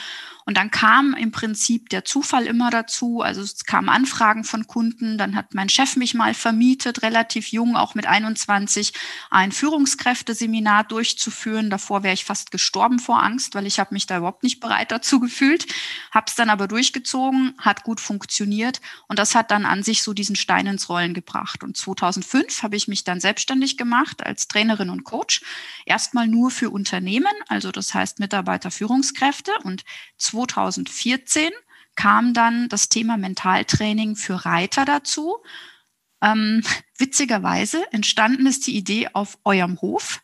Und 0.51 0.57
dann 0.57 0.73
kam 0.73 1.15
im 1.15 1.31
Prinzip 1.31 1.91
der 1.91 2.05
Zufall 2.05 2.47
immer 2.47 2.71
dazu. 2.71 3.21
Also 3.21 3.41
es 3.41 3.65
kamen 3.65 3.89
Anfragen 3.89 4.43
von 4.43 4.67
Kunden. 4.67 5.17
Dann 5.17 5.37
hat 5.37 5.55
mein 5.55 5.69
Chef 5.69 5.95
mich 5.95 6.15
mal 6.15 6.35
vermietet, 6.35 7.03
relativ 7.03 7.53
jung, 7.53 7.77
auch 7.77 7.95
mit 7.95 8.07
21, 8.07 8.93
ein 9.31 9.53
Führungskräfteseminar 9.53 10.83
durchzuführen. 10.85 11.71
Davor 11.71 12.03
wäre 12.03 12.15
ich 12.15 12.25
fast 12.25 12.51
gestorben 12.51 12.99
vor 12.99 13.23
Angst, 13.23 13.55
weil 13.55 13.65
ich 13.65 13.79
habe 13.79 13.95
mich 13.95 14.07
da 14.07 14.19
überhaupt 14.19 14.43
nicht 14.43 14.59
bereit 14.59 14.91
dazu 14.91 15.21
gefühlt. 15.21 15.67
Habe 16.11 16.27
es 16.27 16.35
dann 16.35 16.51
aber 16.51 16.67
durchgezogen, 16.67 17.55
hat 17.59 17.85
gut 17.85 18.01
funktioniert. 18.01 18.81
Und 19.07 19.21
das 19.21 19.37
hat 19.37 19.53
dann 19.53 19.65
an 19.65 19.85
sich 19.85 20.03
so 20.03 20.15
diesen 20.15 20.35
Stein 20.35 20.67
ins 20.67 20.89
Rollen 20.89 21.15
gebracht. 21.15 21.63
Und 21.63 21.77
2005 21.77 22.65
habe 22.65 22.75
ich 22.75 22.89
mich 22.89 23.05
dann 23.05 23.21
selbstständig 23.21 23.77
gemacht 23.77 24.27
als 24.27 24.49
Trainerin 24.49 24.91
und 24.91 25.05
Coach. 25.05 25.43
Erstmal 25.87 26.27
nur 26.27 26.51
für 26.51 26.71
Unternehmen, 26.81 27.33
also 27.49 27.71
das 27.71 27.95
heißt 27.95 28.19
Mitarbeiterführungskräfte. 28.19 29.53
Und 29.65 29.85
2014 30.19 31.51
kam 31.95 32.35
dann 32.35 32.69
das 32.69 32.89
Thema 32.89 33.17
Mentaltraining 33.17 34.17
für 34.17 34.45
Reiter 34.45 34.85
dazu. 34.85 35.39
Ähm, 36.23 36.63
witzigerweise 36.99 37.85
entstanden 37.93 38.47
ist 38.47 38.67
die 38.67 38.77
Idee 38.77 39.09
auf 39.13 39.39
eurem 39.45 39.81
Hof 39.81 40.23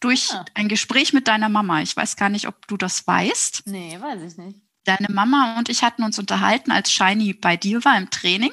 durch. 0.00 0.32
Ah. 0.32 0.44
ein 0.54 0.68
Gespräch 0.68 1.12
mit 1.12 1.26
deiner 1.28 1.48
Mama. 1.48 1.80
Ich 1.80 1.96
weiß 1.96 2.16
gar 2.16 2.28
nicht, 2.28 2.46
ob 2.46 2.66
du 2.68 2.76
das 2.76 3.06
weißt. 3.06 3.62
Nee, 3.66 3.98
weiß 3.98 4.22
ich 4.22 4.36
nicht. 4.38 4.60
Deine 4.86 5.08
Mama 5.10 5.58
und 5.58 5.68
ich 5.68 5.82
hatten 5.82 6.02
uns 6.02 6.18
unterhalten, 6.18 6.70
als 6.70 6.90
Shiny 6.92 7.34
bei 7.34 7.56
dir 7.56 7.84
war 7.84 7.96
im 7.98 8.10
Training. 8.10 8.52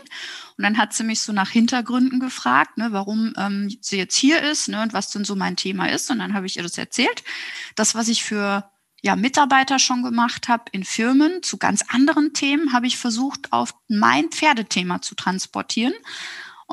Und 0.58 0.64
dann 0.64 0.78
hat 0.78 0.94
sie 0.94 1.04
mich 1.04 1.22
so 1.22 1.32
nach 1.32 1.50
Hintergründen 1.50 2.20
gefragt, 2.20 2.78
ne, 2.78 2.90
warum 2.92 3.34
ähm, 3.38 3.76
sie 3.82 3.98
jetzt 3.98 4.16
hier 4.16 4.42
ist 4.42 4.68
ne, 4.68 4.82
und 4.82 4.94
was 4.94 5.10
denn 5.10 5.26
so 5.26 5.36
mein 5.36 5.56
Thema 5.56 5.88
ist. 5.90 6.12
Und 6.12 6.20
dann 6.20 6.34
habe 6.34 6.46
ich 6.46 6.58
ihr 6.58 6.64
das 6.64 6.78
erzählt. 6.78 7.24
Das, 7.76 7.96
was 7.96 8.08
ich 8.08 8.24
für 8.24 8.70
ja, 9.02 9.16
Mitarbeiter 9.16 9.80
schon 9.80 10.02
gemacht 10.02 10.48
habe 10.48 10.64
in 10.72 10.84
Firmen 10.84 11.44
zu 11.44 11.58
ganz 11.58 11.84
anderen 11.90 12.34
Themen, 12.34 12.72
habe 12.72 12.88
ich 12.88 12.98
versucht, 12.98 13.52
auf 13.52 13.76
mein 13.88 14.30
Pferdethema 14.30 15.02
zu 15.02 15.16
transportieren. 15.16 15.94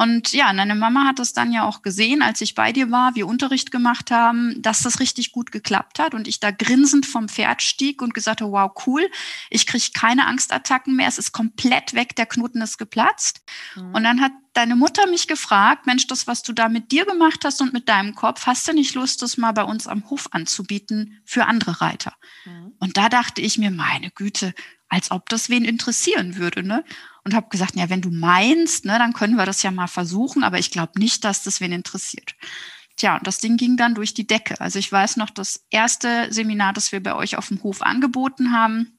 Und 0.01 0.33
ja, 0.33 0.51
deine 0.51 0.75
Mama 0.75 1.05
hat 1.05 1.19
es 1.19 1.35
dann 1.35 1.53
ja 1.53 1.65
auch 1.65 1.83
gesehen, 1.83 2.23
als 2.23 2.41
ich 2.41 2.55
bei 2.55 2.73
dir 2.73 2.91
war, 2.91 3.15
wir 3.17 3.27
Unterricht 3.27 3.71
gemacht 3.71 4.11
haben, 4.11 4.63
dass 4.63 4.81
das 4.81 4.99
richtig 4.99 5.31
gut 5.31 5.53
geklappt 5.53 5.99
hat 5.99 6.15
und 6.15 6.27
ich 6.27 6.41
da 6.41 6.51
grinsend 6.51 7.05
vom 7.05 7.29
Pferd 7.29 7.61
stieg 7.61 8.01
und 8.01 8.15
gesagt 8.15 8.41
habe, 8.41 8.51
wow, 8.51 8.73
cool, 8.87 9.07
ich 9.51 9.67
kriege 9.67 9.91
keine 9.93 10.27
Angstattacken 10.27 10.97
mehr, 10.97 11.07
es 11.07 11.19
ist 11.19 11.33
komplett 11.33 11.93
weg, 11.93 12.17
der 12.17 12.25
Knoten 12.25 12.63
ist 12.63 12.79
geplatzt. 12.79 13.43
Mhm. 13.77 13.95
Und 13.95 14.05
dann 14.05 14.23
hat 14.23 14.33
deine 14.55 14.75
Mutter 14.75 15.07
mich 15.07 15.29
gefragt, 15.29 15.85
Mensch, 15.85 16.07
das, 16.07 16.27
was 16.27 16.43
du 16.43 16.55
da 16.55 16.71
mit 16.71 16.93
dir 16.93 17.05
gemacht 17.05 17.41
hast 17.45 17.61
und 17.61 17.75
mit 17.75 17.87
deinem 17.91 18.15
Kopf, 18.15 18.47
hast 18.47 18.67
du 18.69 18.73
nicht 18.73 18.95
Lust, 18.95 19.21
das 19.21 19.37
mal 19.37 19.53
bei 19.53 19.65
uns 19.65 19.87
am 19.87 20.09
Hof 20.09 20.29
anzubieten 20.31 21.21
für 21.27 21.45
andere 21.45 21.83
Reiter? 21.83 22.15
Mhm. 22.47 22.73
Und 22.79 22.97
da 22.97 23.11
dachte 23.11 23.43
ich 23.43 23.59
mir, 23.59 23.71
meine 23.71 24.11
Güte, 24.11 24.55
als 24.89 25.11
ob 25.11 25.29
das 25.29 25.51
wen 25.51 25.67
interessieren 25.67 26.37
würde, 26.37 26.63
ne? 26.63 26.85
Und 27.25 27.35
habe 27.35 27.49
gesagt, 27.51 27.77
ja, 27.77 27.91
wenn 27.91 28.01
du 28.01 28.11
meinst, 28.11 28.85
ne, 28.85 28.99
dann 28.99 29.13
können 29.13 29.37
wir 29.37 29.47
das 29.47 29.63
ja 29.63 29.71
mal 29.71 29.89
versuchen, 29.89 30.43
aber 30.43 30.59
ich 30.59 30.71
glaube 30.71 30.99
nicht, 30.99 31.25
dass 31.25 31.43
das 31.43 31.61
wen 31.61 31.73
interessiert. 31.73 32.35
Tja, 32.97 33.17
und 33.17 33.27
das 33.27 33.39
Ding 33.39 33.57
ging 33.57 33.77
dann 33.77 33.95
durch 33.95 34.15
die 34.15 34.27
Decke. 34.27 34.61
Also 34.61 34.79
ich 34.79 34.91
weiß 34.91 35.17
noch, 35.17 35.31
das 35.31 35.65
erste 35.71 36.33
Seminar, 36.33 36.73
das 36.73 36.93
wir 36.93 37.03
bei 37.03 37.15
euch 37.15 37.37
auf 37.37 37.49
dem 37.49 37.63
Hof 37.63 37.83
angeboten 37.83 38.53
haben, 38.53 38.99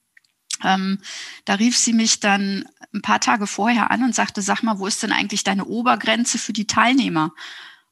ähm, 0.63 0.99
da 1.45 1.55
rief 1.55 1.77
sie 1.77 1.93
mich 1.93 2.19
dann 2.19 2.65
ein 2.93 3.01
paar 3.01 3.19
Tage 3.19 3.47
vorher 3.47 3.91
an 3.91 4.03
und 4.03 4.15
sagte, 4.15 4.41
sag 4.41 4.63
mal, 4.63 4.79
wo 4.79 4.87
ist 4.87 5.01
denn 5.03 5.11
eigentlich 5.11 5.43
deine 5.43 5.65
Obergrenze 5.65 6.37
für 6.37 6.53
die 6.53 6.67
Teilnehmer? 6.67 7.31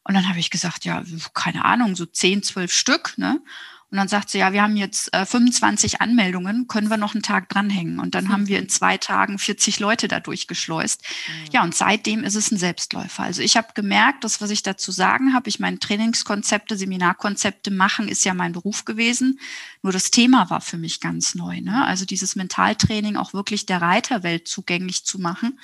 Und 0.03 0.15
dann 0.15 0.27
habe 0.27 0.39
ich 0.39 0.49
gesagt, 0.49 0.85
ja, 0.85 1.03
keine 1.33 1.65
Ahnung, 1.65 1.95
so 1.95 2.05
zehn, 2.05 2.41
zwölf 2.43 2.71
Stück. 2.71 3.17
Ne? 3.17 3.41
Und 3.91 3.97
dann 3.97 4.07
sagt 4.07 4.29
sie, 4.29 4.37
ja, 4.37 4.53
wir 4.53 4.61
haben 4.61 4.77
jetzt 4.77 5.11
äh, 5.15 5.25
25 5.25 5.99
Anmeldungen, 5.99 6.67
können 6.67 6.89
wir 6.89 6.97
noch 6.97 7.15
einen 7.15 7.23
Tag 7.23 7.49
dranhängen. 7.49 7.99
Und 7.99 8.13
dann 8.13 8.25
mhm. 8.25 8.29
haben 8.29 8.47
wir 8.47 8.59
in 8.59 8.69
zwei 8.69 8.97
Tagen 8.97 9.39
40 9.39 9.79
Leute 9.79 10.07
da 10.07 10.19
durchgeschleust. 10.19 11.01
Mhm. 11.01 11.49
Ja, 11.51 11.63
und 11.63 11.73
seitdem 11.73 12.23
ist 12.23 12.35
es 12.35 12.51
ein 12.51 12.57
Selbstläufer. 12.57 13.23
Also 13.23 13.41
ich 13.41 13.57
habe 13.57 13.69
gemerkt, 13.73 14.23
das, 14.23 14.41
was 14.41 14.51
ich 14.51 14.61
dazu 14.61 14.91
sagen 14.91 15.33
habe, 15.33 15.49
ich 15.49 15.59
meine 15.59 15.79
Trainingskonzepte, 15.79 16.77
Seminarkonzepte 16.77 17.71
machen, 17.71 18.07
ist 18.07 18.23
ja 18.25 18.35
mein 18.35 18.51
Beruf 18.51 18.85
gewesen. 18.85 19.39
Nur 19.81 19.91
das 19.91 20.11
Thema 20.11 20.51
war 20.51 20.61
für 20.61 20.77
mich 20.77 20.99
ganz 20.99 21.33
neu. 21.33 21.59
Ne? 21.61 21.83
Also 21.85 22.05
dieses 22.05 22.35
Mentaltraining 22.35 23.15
auch 23.15 23.33
wirklich 23.33 23.65
der 23.65 23.81
Reiterwelt 23.81 24.47
zugänglich 24.47 25.03
zu 25.03 25.19
machen. 25.19 25.59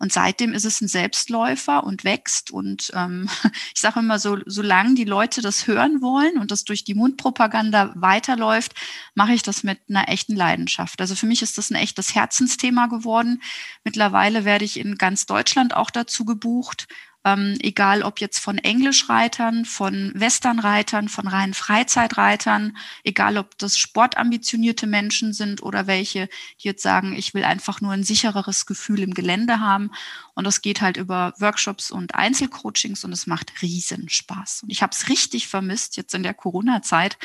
Und 0.00 0.12
seitdem 0.12 0.54
ist 0.54 0.64
es 0.64 0.80
ein 0.80 0.88
Selbstläufer 0.88 1.84
und 1.84 2.04
wächst. 2.04 2.50
Und 2.50 2.90
ähm, 2.94 3.28
ich 3.74 3.80
sage 3.80 4.00
immer 4.00 4.18
so, 4.18 4.38
solange 4.46 4.94
die 4.94 5.04
Leute 5.04 5.42
das 5.42 5.66
hören 5.66 6.00
wollen 6.00 6.38
und 6.38 6.50
das 6.50 6.64
durch 6.64 6.84
die 6.84 6.94
Mundpropaganda 6.94 7.92
weiterläuft, 7.94 8.72
mache 9.14 9.34
ich 9.34 9.42
das 9.42 9.62
mit 9.62 9.78
einer 9.88 10.08
echten 10.08 10.34
Leidenschaft. 10.34 11.00
Also 11.00 11.14
für 11.14 11.26
mich 11.26 11.42
ist 11.42 11.58
das 11.58 11.70
ein 11.70 11.76
echtes 11.76 12.14
Herzensthema 12.14 12.86
geworden. 12.86 13.42
Mittlerweile 13.84 14.44
werde 14.46 14.64
ich 14.64 14.80
in 14.80 14.96
ganz 14.96 15.26
Deutschland 15.26 15.76
auch 15.76 15.90
dazu 15.90 16.24
gebucht 16.24 16.88
ähm, 17.24 17.56
egal 17.60 18.02
ob 18.02 18.20
jetzt 18.20 18.38
von 18.38 18.56
Englischreitern, 18.58 19.64
von 19.64 20.12
Westernreitern, 20.14 21.08
von 21.08 21.28
reinen 21.28 21.54
Freizeitreitern, 21.54 22.76
egal 23.04 23.36
ob 23.36 23.58
das 23.58 23.78
sportambitionierte 23.78 24.86
Menschen 24.86 25.32
sind 25.32 25.62
oder 25.62 25.86
welche, 25.86 26.28
die 26.60 26.68
jetzt 26.68 26.82
sagen, 26.82 27.12
ich 27.12 27.34
will 27.34 27.44
einfach 27.44 27.80
nur 27.80 27.92
ein 27.92 28.04
sichereres 28.04 28.64
Gefühl 28.64 29.00
im 29.00 29.12
Gelände 29.12 29.60
haben. 29.60 29.90
Und 30.34 30.44
das 30.44 30.62
geht 30.62 30.80
halt 30.80 30.96
über 30.96 31.34
Workshops 31.38 31.90
und 31.90 32.14
Einzelcoachings 32.14 33.04
und 33.04 33.12
es 33.12 33.26
macht 33.26 33.60
riesen 33.60 34.08
Spaß. 34.08 34.62
Und 34.62 34.70
ich 34.70 34.82
habe 34.82 34.92
es 34.94 35.08
richtig 35.08 35.48
vermisst, 35.48 35.96
jetzt 35.98 36.14
in 36.14 36.22
der 36.22 36.34
Corona-Zeit, 36.34 37.18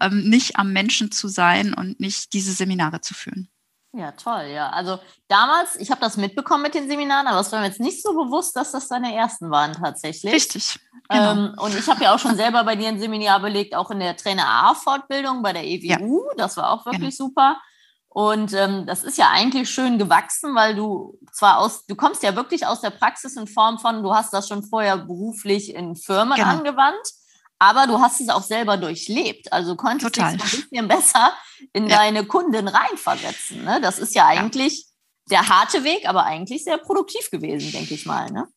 ähm, 0.00 0.28
nicht 0.28 0.56
am 0.56 0.72
Menschen 0.72 1.12
zu 1.12 1.28
sein 1.28 1.74
und 1.74 2.00
nicht 2.00 2.32
diese 2.32 2.52
Seminare 2.52 3.02
zu 3.02 3.12
führen. 3.12 3.51
Ja, 3.94 4.12
toll, 4.12 4.46
ja. 4.54 4.70
Also 4.70 4.98
damals, 5.28 5.76
ich 5.76 5.90
habe 5.90 6.00
das 6.00 6.16
mitbekommen 6.16 6.62
mit 6.62 6.74
den 6.74 6.88
Seminaren, 6.88 7.26
aber 7.26 7.40
es 7.40 7.52
war 7.52 7.60
mir 7.60 7.66
jetzt 7.66 7.80
nicht 7.80 8.02
so 8.02 8.14
bewusst, 8.14 8.56
dass 8.56 8.72
das 8.72 8.88
deine 8.88 9.14
ersten 9.14 9.50
waren 9.50 9.74
tatsächlich. 9.74 10.32
Richtig. 10.32 10.78
Genau. 11.10 11.32
Ähm, 11.32 11.54
und 11.58 11.78
ich 11.78 11.86
habe 11.88 12.02
ja 12.02 12.14
auch 12.14 12.18
schon 12.18 12.36
selber 12.36 12.64
bei 12.64 12.74
dir 12.74 12.88
ein 12.88 12.98
Seminar 12.98 13.40
belegt, 13.40 13.74
auch 13.74 13.90
in 13.90 14.00
der 14.00 14.16
Trainer 14.16 14.46
A-Fortbildung 14.46 15.42
bei 15.42 15.52
der 15.52 15.64
EWU. 15.64 16.24
Ja. 16.28 16.34
Das 16.36 16.56
war 16.56 16.70
auch 16.70 16.86
wirklich 16.86 17.16
genau. 17.16 17.28
super. 17.28 17.60
Und 18.08 18.54
ähm, 18.54 18.86
das 18.86 19.04
ist 19.04 19.18
ja 19.18 19.28
eigentlich 19.30 19.68
schön 19.68 19.98
gewachsen, 19.98 20.54
weil 20.54 20.74
du 20.74 21.18
zwar 21.32 21.58
aus, 21.58 21.84
du 21.86 21.94
kommst 21.94 22.22
ja 22.22 22.34
wirklich 22.34 22.66
aus 22.66 22.80
der 22.80 22.90
Praxis 22.90 23.36
in 23.36 23.46
Form 23.46 23.78
von, 23.78 24.02
du 24.02 24.14
hast 24.14 24.32
das 24.32 24.48
schon 24.48 24.62
vorher 24.62 24.96
beruflich 24.96 25.74
in 25.74 25.96
Firmen 25.96 26.36
genau. 26.36 26.48
angewandt 26.48 27.12
aber 27.62 27.86
du 27.86 28.00
hast 28.00 28.20
es 28.20 28.28
auch 28.28 28.42
selber 28.42 28.76
durchlebt. 28.76 29.52
Also 29.52 29.76
konntest 29.76 30.16
du 30.16 30.20
dich 30.20 30.24
ein 30.24 30.36
bisschen 30.36 30.88
besser 30.88 31.32
in 31.72 31.86
ja. 31.86 31.98
deine 31.98 32.24
Kunden 32.24 32.66
reinversetzen. 32.66 33.62
Ne? 33.62 33.80
Das 33.80 34.00
ist 34.00 34.16
ja 34.16 34.26
eigentlich 34.26 34.86
ja. 35.28 35.42
der 35.42 35.48
harte 35.48 35.84
Weg, 35.84 36.08
aber 36.08 36.24
eigentlich 36.24 36.64
sehr 36.64 36.78
produktiv 36.78 37.30
gewesen, 37.30 37.70
denke 37.70 37.94
ich 37.94 38.04
mal. 38.04 38.32
Ne? 38.32 38.48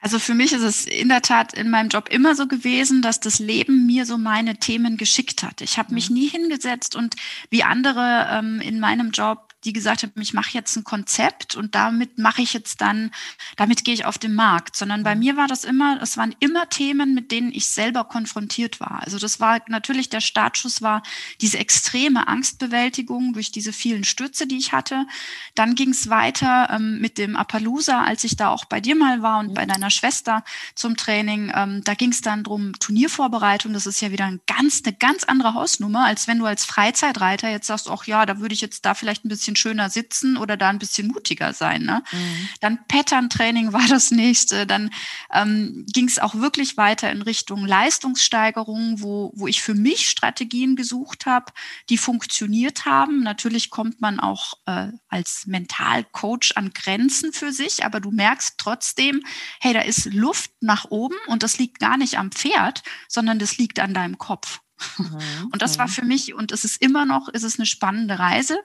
Also 0.00 0.18
für 0.18 0.34
mich 0.34 0.52
ist 0.52 0.62
es 0.62 0.86
in 0.86 1.08
der 1.08 1.22
Tat 1.22 1.54
in 1.54 1.70
meinem 1.70 1.88
Job 1.88 2.08
immer 2.10 2.34
so 2.34 2.48
gewesen, 2.48 3.00
dass 3.00 3.20
das 3.20 3.38
Leben 3.38 3.86
mir 3.86 4.04
so 4.06 4.18
meine 4.18 4.56
Themen 4.56 4.96
geschickt 4.96 5.44
hat. 5.44 5.60
Ich 5.60 5.78
habe 5.78 5.94
mich 5.94 6.10
mhm. 6.10 6.16
nie 6.16 6.28
hingesetzt 6.28 6.96
und 6.96 7.14
wie 7.50 7.62
andere 7.62 8.26
ähm, 8.28 8.60
in 8.60 8.80
meinem 8.80 9.12
Job 9.12 9.47
die 9.64 9.72
gesagt 9.72 10.02
haben, 10.02 10.12
ich 10.20 10.34
mache 10.34 10.50
jetzt 10.52 10.76
ein 10.76 10.84
Konzept 10.84 11.56
und 11.56 11.74
damit 11.74 12.18
mache 12.18 12.42
ich 12.42 12.52
jetzt 12.52 12.80
dann, 12.80 13.10
damit 13.56 13.84
gehe 13.84 13.94
ich 13.94 14.04
auf 14.04 14.18
den 14.18 14.34
Markt, 14.34 14.76
sondern 14.76 15.02
bei 15.02 15.14
mhm. 15.14 15.20
mir 15.20 15.36
war 15.36 15.48
das 15.48 15.64
immer, 15.64 16.00
es 16.00 16.16
waren 16.16 16.34
immer 16.38 16.68
Themen, 16.68 17.14
mit 17.14 17.32
denen 17.32 17.52
ich 17.52 17.66
selber 17.66 18.04
konfrontiert 18.04 18.80
war. 18.80 19.02
Also 19.02 19.18
das 19.18 19.40
war 19.40 19.60
natürlich 19.68 20.08
der 20.10 20.20
Startschuss 20.20 20.80
war 20.82 21.02
diese 21.40 21.58
extreme 21.58 22.28
Angstbewältigung 22.28 23.32
durch 23.32 23.50
diese 23.50 23.72
vielen 23.72 24.04
Stürze, 24.04 24.46
die 24.46 24.58
ich 24.58 24.72
hatte. 24.72 25.06
Dann 25.54 25.74
ging 25.74 25.90
es 25.90 26.08
weiter 26.08 26.68
ähm, 26.70 27.00
mit 27.00 27.18
dem 27.18 27.36
Appaloosa, 27.36 28.04
als 28.04 28.24
ich 28.24 28.36
da 28.36 28.48
auch 28.48 28.64
bei 28.64 28.80
dir 28.80 28.94
mal 28.94 29.22
war 29.22 29.40
und 29.40 29.48
mhm. 29.48 29.54
bei 29.54 29.66
deiner 29.66 29.90
Schwester 29.90 30.44
zum 30.74 30.96
Training. 30.96 31.52
Ähm, 31.54 31.82
da 31.84 31.94
ging 31.94 32.10
es 32.10 32.20
dann 32.20 32.44
drum 32.44 32.72
Turniervorbereitung. 32.78 33.72
Das 33.72 33.86
ist 33.86 34.00
ja 34.00 34.12
wieder 34.12 34.26
ein 34.26 34.40
ganz, 34.46 34.82
eine 34.84 34.94
ganz 34.94 35.24
andere 35.24 35.54
Hausnummer, 35.54 36.04
als 36.04 36.28
wenn 36.28 36.38
du 36.38 36.46
als 36.46 36.64
Freizeitreiter 36.64 37.50
jetzt 37.50 37.66
sagst, 37.66 37.88
ach 37.90 38.04
ja, 38.04 38.24
da 38.24 38.38
würde 38.38 38.54
ich 38.54 38.60
jetzt 38.60 38.84
da 38.84 38.94
vielleicht 38.94 39.24
ein 39.24 39.28
bisschen 39.28 39.47
bisschen 39.48 39.56
schöner 39.56 39.88
sitzen 39.90 40.36
oder 40.36 40.56
da 40.56 40.68
ein 40.68 40.78
bisschen 40.78 41.08
mutiger 41.08 41.52
sein. 41.52 41.82
Ne? 41.82 42.02
Mhm. 42.12 42.48
Dann 42.60 42.78
Pattern-Training 42.88 43.72
war 43.72 43.86
das 43.88 44.10
nächste. 44.10 44.66
Dann 44.66 44.90
ähm, 45.32 45.86
ging 45.92 46.06
es 46.06 46.18
auch 46.18 46.34
wirklich 46.34 46.76
weiter 46.76 47.10
in 47.10 47.22
Richtung 47.22 47.64
Leistungssteigerung, 47.64 49.02
wo, 49.02 49.32
wo 49.34 49.46
ich 49.46 49.62
für 49.62 49.74
mich 49.74 50.08
Strategien 50.08 50.76
gesucht 50.76 51.26
habe, 51.26 51.52
die 51.88 51.98
funktioniert 51.98 52.84
haben. 52.84 53.22
Natürlich 53.22 53.70
kommt 53.70 54.00
man 54.00 54.20
auch 54.20 54.54
äh, 54.66 54.88
als 55.08 55.46
Mentalcoach 55.46 56.52
an 56.56 56.70
Grenzen 56.74 57.32
für 57.32 57.52
sich, 57.52 57.84
aber 57.84 58.00
du 58.00 58.10
merkst 58.10 58.56
trotzdem, 58.58 59.22
hey, 59.60 59.72
da 59.72 59.80
ist 59.80 60.06
Luft 60.12 60.50
nach 60.60 60.86
oben 60.90 61.16
und 61.26 61.42
das 61.42 61.58
liegt 61.58 61.78
gar 61.78 61.96
nicht 61.96 62.18
am 62.18 62.30
Pferd, 62.32 62.82
sondern 63.08 63.38
das 63.38 63.58
liegt 63.58 63.80
an 63.80 63.94
deinem 63.94 64.18
Kopf. 64.18 64.60
Mhm. 64.98 65.48
Und 65.52 65.62
das 65.62 65.78
war 65.78 65.86
mhm. 65.86 65.92
für 65.92 66.04
mich, 66.04 66.34
und 66.34 66.52
es 66.52 66.64
ist 66.64 66.80
immer 66.80 67.04
noch, 67.04 67.28
ist 67.28 67.42
es 67.42 67.58
eine 67.58 67.66
spannende 67.66 68.18
Reise. 68.18 68.58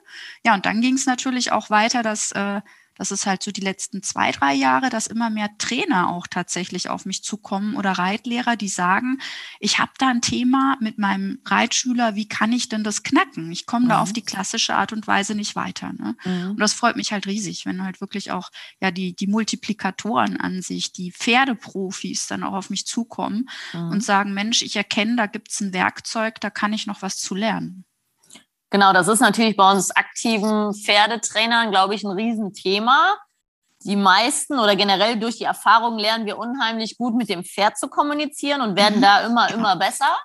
Ja, 0.44 0.54
und 0.54 0.66
dann 0.66 0.80
ging 0.80 0.94
es 0.94 1.06
natürlich 1.06 1.52
auch 1.52 1.70
weiter, 1.70 2.02
dass 2.02 2.32
äh, 2.32 2.60
das 2.96 3.10
ist 3.10 3.26
halt 3.26 3.42
so 3.42 3.50
die 3.50 3.60
letzten 3.60 4.02
zwei, 4.02 4.30
drei 4.30 4.54
Jahre, 4.54 4.90
dass 4.90 5.06
immer 5.06 5.30
mehr 5.30 5.50
Trainer 5.58 6.10
auch 6.10 6.26
tatsächlich 6.26 6.88
auf 6.88 7.06
mich 7.06 7.24
zukommen 7.24 7.76
oder 7.76 7.92
Reitlehrer, 7.92 8.56
die 8.56 8.68
sagen, 8.68 9.18
ich 9.58 9.78
habe 9.78 9.92
da 9.98 10.08
ein 10.08 10.20
Thema 10.20 10.76
mit 10.80 10.98
meinem 10.98 11.40
Reitschüler, 11.44 12.14
wie 12.14 12.28
kann 12.28 12.52
ich 12.52 12.68
denn 12.68 12.84
das 12.84 13.02
knacken? 13.02 13.50
Ich 13.50 13.66
komme 13.66 13.86
mhm. 13.86 13.88
da 13.90 14.00
auf 14.00 14.10
mhm. 14.10 14.14
die 14.14 14.24
klassische 14.24 14.74
Art 14.74 14.92
und 14.92 15.06
Weise 15.06 15.34
nicht 15.34 15.56
weiter. 15.56 15.92
Ne? 15.92 16.16
Mhm. 16.24 16.50
Und 16.50 16.60
das 16.60 16.72
freut 16.72 16.96
mich 16.96 17.12
halt 17.12 17.26
riesig, 17.26 17.66
wenn 17.66 17.82
halt 17.82 18.00
wirklich 18.00 18.30
auch 18.30 18.50
ja 18.80 18.90
die, 18.90 19.14
die 19.14 19.26
Multiplikatoren 19.26 20.36
an 20.38 20.62
sich, 20.62 20.92
die 20.92 21.12
Pferdeprofis 21.12 22.26
dann 22.26 22.44
auch 22.44 22.54
auf 22.54 22.70
mich 22.70 22.86
zukommen 22.86 23.48
mhm. 23.72 23.90
und 23.90 24.04
sagen, 24.04 24.34
Mensch, 24.34 24.62
ich 24.62 24.76
erkenne, 24.76 25.16
da 25.16 25.26
gibt 25.26 25.50
es 25.50 25.60
ein 25.60 25.72
Werkzeug, 25.72 26.40
da 26.40 26.50
kann 26.50 26.72
ich 26.72 26.86
noch 26.86 27.02
was 27.02 27.18
zu 27.18 27.34
lernen. 27.34 27.84
Genau, 28.70 28.92
das 28.92 29.08
ist 29.08 29.20
natürlich 29.20 29.56
bei 29.56 29.70
uns 29.70 29.90
aktiven 29.92 30.74
Pferdetrainern, 30.74 31.70
glaube 31.70 31.94
ich, 31.94 32.04
ein 32.04 32.10
Riesenthema. 32.10 33.16
Die 33.84 33.96
meisten 33.96 34.58
oder 34.58 34.76
generell 34.76 35.18
durch 35.18 35.38
die 35.38 35.44
Erfahrung 35.44 35.98
lernen 35.98 36.26
wir 36.26 36.38
unheimlich 36.38 36.96
gut 36.96 37.14
mit 37.14 37.28
dem 37.28 37.44
Pferd 37.44 37.78
zu 37.78 37.88
kommunizieren 37.88 38.62
und 38.62 38.76
werden 38.76 38.98
mhm. 38.98 39.02
da 39.02 39.20
immer, 39.20 39.50
immer 39.50 39.76
besser. 39.76 40.16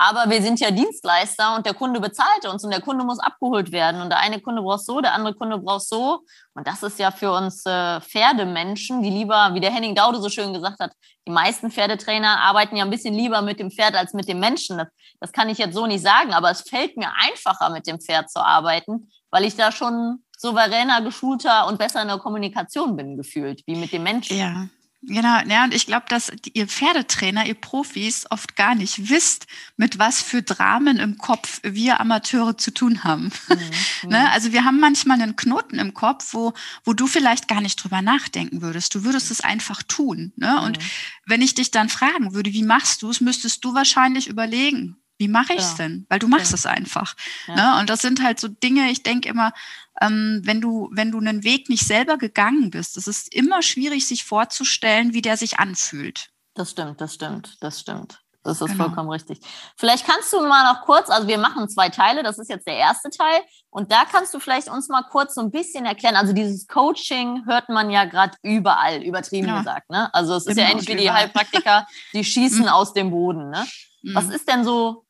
Aber 0.00 0.30
wir 0.30 0.40
sind 0.40 0.60
ja 0.60 0.70
Dienstleister 0.70 1.56
und 1.56 1.66
der 1.66 1.74
Kunde 1.74 1.98
bezahlt 1.98 2.46
uns 2.46 2.62
und 2.62 2.70
der 2.70 2.80
Kunde 2.80 3.04
muss 3.04 3.18
abgeholt 3.18 3.72
werden. 3.72 4.00
Und 4.00 4.10
der 4.10 4.20
eine 4.20 4.40
Kunde 4.40 4.62
braucht 4.62 4.84
so, 4.84 5.00
der 5.00 5.12
andere 5.12 5.34
Kunde 5.34 5.58
braucht 5.58 5.88
so. 5.88 6.20
Und 6.54 6.68
das 6.68 6.84
ist 6.84 7.00
ja 7.00 7.10
für 7.10 7.32
uns 7.32 7.66
äh, 7.66 8.00
Pferdemenschen, 8.00 9.02
die 9.02 9.10
lieber, 9.10 9.50
wie 9.54 9.60
der 9.60 9.72
Henning 9.72 9.96
Daude 9.96 10.20
so 10.20 10.28
schön 10.28 10.52
gesagt 10.52 10.78
hat, 10.78 10.92
die 11.26 11.32
meisten 11.32 11.72
Pferdetrainer 11.72 12.40
arbeiten 12.40 12.76
ja 12.76 12.84
ein 12.84 12.90
bisschen 12.90 13.12
lieber 13.12 13.42
mit 13.42 13.58
dem 13.58 13.72
Pferd 13.72 13.96
als 13.96 14.14
mit 14.14 14.28
dem 14.28 14.38
Menschen. 14.38 14.78
Das, 14.78 14.88
das 15.18 15.32
kann 15.32 15.48
ich 15.48 15.58
jetzt 15.58 15.74
so 15.74 15.86
nicht 15.86 16.02
sagen, 16.02 16.32
aber 16.32 16.50
es 16.50 16.62
fällt 16.62 16.96
mir 16.96 17.10
einfacher, 17.20 17.68
mit 17.70 17.88
dem 17.88 18.00
Pferd 18.00 18.30
zu 18.30 18.38
arbeiten, 18.38 19.10
weil 19.30 19.44
ich 19.44 19.56
da 19.56 19.72
schon 19.72 20.22
souveräner, 20.38 21.02
geschulter 21.02 21.66
und 21.66 21.78
besser 21.78 22.02
in 22.02 22.08
der 22.08 22.18
Kommunikation 22.18 22.96
bin 22.96 23.16
gefühlt, 23.16 23.62
wie 23.66 23.74
mit 23.74 23.92
dem 23.92 24.04
Menschen. 24.04 24.38
Ja. 24.38 24.68
Genau, 25.02 25.38
ja, 25.46 25.62
und 25.62 25.72
ich 25.72 25.86
glaube, 25.86 26.06
dass 26.08 26.32
ihr 26.52 26.66
Pferdetrainer, 26.66 27.46
ihr 27.46 27.54
Profis 27.54 28.26
oft 28.30 28.56
gar 28.56 28.74
nicht 28.74 29.08
wisst, 29.08 29.46
mit 29.76 30.00
was 30.00 30.20
für 30.20 30.42
Dramen 30.42 30.98
im 30.98 31.18
Kopf 31.18 31.60
wir 31.62 32.00
Amateure 32.00 32.58
zu 32.58 32.72
tun 32.72 33.04
haben. 33.04 33.30
Mhm. 34.02 34.10
ne? 34.10 34.30
Also 34.30 34.52
wir 34.52 34.64
haben 34.64 34.78
manchmal 34.78 35.20
einen 35.20 35.34
Knoten 35.34 35.78
im 35.78 35.92
Kopf, 35.94 36.32
wo, 36.32 36.52
wo 36.84 36.92
du 36.92 37.06
vielleicht 37.06 37.48
gar 37.48 37.60
nicht 37.60 37.82
drüber 37.82 38.02
nachdenken 38.02 38.62
würdest. 38.62 38.94
Du 38.94 39.02
würdest 39.02 39.30
es 39.30 39.40
einfach 39.40 39.82
tun. 39.82 40.32
Ne? 40.36 40.60
Und 40.62 40.78
mhm. 40.78 40.82
wenn 41.26 41.42
ich 41.42 41.54
dich 41.54 41.70
dann 41.70 41.88
fragen 41.88 42.34
würde, 42.34 42.52
wie 42.52 42.62
machst 42.62 43.02
du 43.02 43.10
es, 43.10 43.20
müsstest 43.20 43.64
du 43.64 43.74
wahrscheinlich 43.74 44.28
überlegen, 44.28 44.96
wie 45.18 45.28
mache 45.28 45.54
ich 45.54 45.60
es 45.60 45.70
ja. 45.72 45.86
denn? 45.86 46.06
Weil 46.08 46.20
du 46.20 46.28
machst 46.28 46.52
ja. 46.52 46.54
es 46.54 46.66
einfach. 46.66 47.16
Ja. 47.48 47.54
Ne? 47.54 47.80
Und 47.80 47.90
das 47.90 48.02
sind 48.02 48.22
halt 48.22 48.38
so 48.38 48.46
Dinge, 48.46 48.90
ich 48.90 49.02
denke 49.02 49.28
immer, 49.28 49.52
ähm, 50.00 50.40
wenn 50.44 50.60
du, 50.60 50.90
wenn 50.92 51.10
du 51.10 51.18
einen 51.18 51.44
Weg 51.44 51.68
nicht 51.68 51.86
selber 51.86 52.18
gegangen 52.18 52.70
bist, 52.70 52.96
es 52.96 53.06
ist 53.06 53.34
immer 53.34 53.62
schwierig, 53.62 54.06
sich 54.06 54.24
vorzustellen, 54.24 55.12
wie 55.12 55.22
der 55.22 55.36
sich 55.36 55.58
anfühlt. 55.58 56.30
Das 56.54 56.72
stimmt, 56.72 57.00
das 57.00 57.14
stimmt, 57.14 57.56
das 57.60 57.80
stimmt. 57.80 58.20
Das 58.44 58.62
ist 58.62 58.70
genau. 58.70 58.84
vollkommen 58.84 59.10
richtig. 59.10 59.40
Vielleicht 59.76 60.06
kannst 60.06 60.32
du 60.32 60.40
mal 60.40 60.72
noch 60.72 60.82
kurz, 60.82 61.10
also 61.10 61.28
wir 61.28 61.38
machen 61.38 61.68
zwei 61.68 61.90
Teile, 61.90 62.22
das 62.22 62.38
ist 62.38 62.48
jetzt 62.48 62.66
der 62.66 62.76
erste 62.76 63.10
Teil. 63.10 63.40
Und 63.68 63.92
da 63.92 64.04
kannst 64.10 64.32
du 64.32 64.38
vielleicht 64.38 64.68
uns 64.70 64.88
mal 64.88 65.02
kurz 65.02 65.34
so 65.34 65.42
ein 65.42 65.50
bisschen 65.50 65.84
erklären. 65.84 66.16
Also 66.16 66.32
dieses 66.32 66.66
Coaching 66.66 67.44
hört 67.46 67.68
man 67.68 67.90
ja 67.90 68.06
gerade 68.06 68.36
überall, 68.42 69.02
übertrieben 69.02 69.48
ja. 69.48 69.58
gesagt. 69.58 69.90
Ne? 69.90 70.12
Also 70.14 70.34
es 70.34 70.46
ist 70.46 70.56
ja 70.56 70.70
ähnlich 70.70 70.88
wie 70.88 70.96
die 70.96 71.10
Heilpraktiker, 71.10 71.86
die 72.14 72.24
schießen 72.24 72.62
mhm. 72.62 72.68
aus 72.68 72.94
dem 72.94 73.10
Boden. 73.10 73.50
Ne? 73.50 73.66
Was 74.14 74.26
mhm. 74.26 74.32
ist 74.32 74.48
denn 74.48 74.64
so 74.64 75.04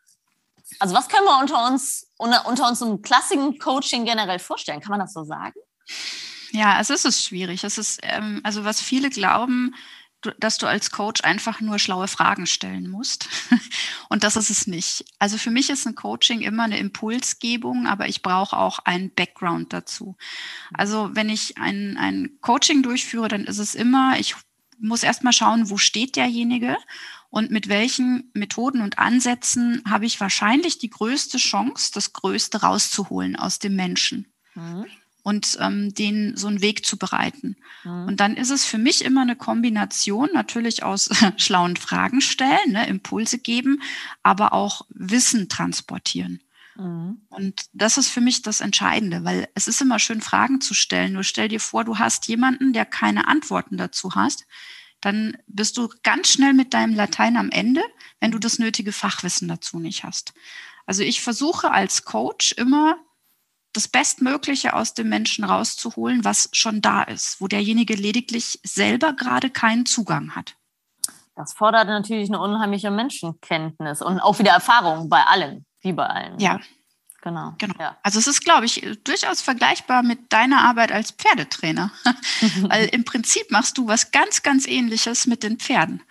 also 0.78 0.94
was 0.94 1.08
können 1.08 1.24
wir 1.24 1.38
unter 1.38 1.66
uns, 1.66 2.10
unter, 2.16 2.46
unter 2.46 2.68
uns 2.68 2.80
im 2.80 3.02
klassischen 3.02 3.58
Coaching 3.58 4.04
generell 4.04 4.38
vorstellen? 4.38 4.80
Kann 4.80 4.90
man 4.90 5.00
das 5.00 5.12
so 5.12 5.24
sagen? 5.24 5.58
Ja, 6.52 6.80
es 6.80 6.90
ist 6.90 7.24
schwierig. 7.24 7.64
Es 7.64 7.78
ist, 7.78 8.00
ähm, 8.02 8.40
also 8.44 8.64
was 8.64 8.80
viele 8.80 9.10
glauben, 9.10 9.74
du, 10.20 10.30
dass 10.38 10.58
du 10.58 10.66
als 10.66 10.90
Coach 10.90 11.22
einfach 11.22 11.60
nur 11.60 11.78
schlaue 11.78 12.08
Fragen 12.08 12.46
stellen 12.46 12.88
musst. 12.88 13.28
Und 14.08 14.24
das 14.24 14.36
ist 14.36 14.50
es 14.50 14.66
nicht. 14.66 15.04
Also 15.18 15.38
für 15.38 15.50
mich 15.50 15.70
ist 15.70 15.86
ein 15.86 15.94
Coaching 15.94 16.40
immer 16.40 16.64
eine 16.64 16.78
Impulsgebung, 16.78 17.86
aber 17.86 18.08
ich 18.08 18.22
brauche 18.22 18.56
auch 18.56 18.80
einen 18.80 19.14
Background 19.14 19.72
dazu. 19.72 20.16
Also 20.72 21.10
wenn 21.12 21.28
ich 21.28 21.58
ein, 21.58 21.96
ein 21.98 22.38
Coaching 22.40 22.82
durchführe, 22.82 23.28
dann 23.28 23.44
ist 23.44 23.58
es 23.58 23.74
immer, 23.74 24.18
ich 24.18 24.34
muss 24.80 25.02
erstmal 25.02 25.32
schauen, 25.32 25.70
wo 25.70 25.76
steht 25.76 26.16
derjenige 26.16 26.76
und 27.30 27.50
mit 27.50 27.68
welchen 27.68 28.30
Methoden 28.32 28.80
und 28.80 28.98
Ansätzen 28.98 29.82
habe 29.88 30.06
ich 30.06 30.20
wahrscheinlich 30.20 30.78
die 30.78 30.90
größte 30.90 31.36
Chance, 31.36 31.90
das 31.92 32.12
Größte 32.12 32.62
rauszuholen 32.62 33.36
aus 33.36 33.58
dem 33.58 33.76
Menschen. 33.76 34.26
Mhm. 34.54 34.86
Und 35.24 35.58
ähm, 35.60 35.92
den 35.92 36.38
so 36.38 36.46
einen 36.46 36.62
Weg 36.62 36.86
zu 36.86 36.96
bereiten. 36.96 37.56
Mhm. 37.84 38.06
Und 38.06 38.20
dann 38.20 38.36
ist 38.36 38.50
es 38.50 38.64
für 38.64 38.78
mich 38.78 39.04
immer 39.04 39.22
eine 39.22 39.36
Kombination 39.36 40.30
natürlich 40.32 40.84
aus 40.84 41.10
schlauen 41.36 41.76
Fragen 41.76 42.22
stellen, 42.22 42.72
ne, 42.72 42.86
Impulse 42.88 43.38
geben, 43.38 43.82
aber 44.22 44.54
auch 44.54 44.86
Wissen 44.88 45.50
transportieren. 45.50 46.40
Mhm. 46.76 47.20
Und 47.28 47.66
das 47.74 47.98
ist 47.98 48.08
für 48.08 48.22
mich 48.22 48.40
das 48.40 48.62
Entscheidende, 48.62 49.22
weil 49.24 49.48
es 49.54 49.68
ist 49.68 49.82
immer 49.82 49.98
schön, 49.98 50.22
Fragen 50.22 50.62
zu 50.62 50.72
stellen. 50.72 51.12
Nur 51.12 51.24
stell 51.24 51.48
dir 51.48 51.60
vor, 51.60 51.84
du 51.84 51.98
hast 51.98 52.26
jemanden, 52.26 52.72
der 52.72 52.86
keine 52.86 53.28
Antworten 53.28 53.76
dazu 53.76 54.14
hast 54.14 54.46
dann 55.00 55.36
bist 55.46 55.76
du 55.76 55.88
ganz 56.02 56.28
schnell 56.28 56.52
mit 56.52 56.74
deinem 56.74 56.94
Latein 56.94 57.36
am 57.36 57.50
Ende, 57.50 57.82
wenn 58.20 58.30
du 58.30 58.38
das 58.38 58.58
nötige 58.58 58.92
Fachwissen 58.92 59.48
dazu 59.48 59.78
nicht 59.78 60.04
hast. 60.04 60.32
Also 60.86 61.02
ich 61.02 61.20
versuche 61.20 61.70
als 61.70 62.04
Coach 62.04 62.52
immer 62.52 62.96
das 63.72 63.88
Bestmögliche 63.88 64.74
aus 64.74 64.94
dem 64.94 65.08
Menschen 65.08 65.44
rauszuholen, 65.44 66.24
was 66.24 66.48
schon 66.52 66.80
da 66.80 67.02
ist, 67.02 67.40
wo 67.40 67.46
derjenige 67.46 67.94
lediglich 67.94 68.58
selber 68.64 69.12
gerade 69.12 69.50
keinen 69.50 69.86
Zugang 69.86 70.34
hat. 70.34 70.56
Das 71.36 71.52
fordert 71.52 71.86
natürlich 71.86 72.28
eine 72.28 72.40
unheimliche 72.40 72.90
Menschenkenntnis 72.90 74.02
und 74.02 74.18
auch 74.18 74.40
wieder 74.40 74.50
Erfahrung 74.50 75.08
bei 75.08 75.22
allen, 75.22 75.64
wie 75.80 75.92
bei 75.92 76.06
allen. 76.06 76.40
Ja, 76.40 76.58
Genau. 77.22 77.54
genau. 77.58 77.74
Ja. 77.78 77.98
Also 78.02 78.18
es 78.18 78.26
ist, 78.26 78.44
glaube 78.44 78.66
ich, 78.66 78.86
durchaus 79.04 79.40
vergleichbar 79.40 80.02
mit 80.02 80.32
deiner 80.32 80.62
Arbeit 80.62 80.92
als 80.92 81.10
Pferdetrainer. 81.10 81.90
Weil 82.62 82.86
im 82.86 83.04
Prinzip 83.04 83.50
machst 83.50 83.76
du 83.76 83.88
was 83.88 84.12
ganz, 84.12 84.42
ganz 84.42 84.66
ähnliches 84.66 85.26
mit 85.26 85.42
den 85.42 85.58
Pferden. 85.58 86.02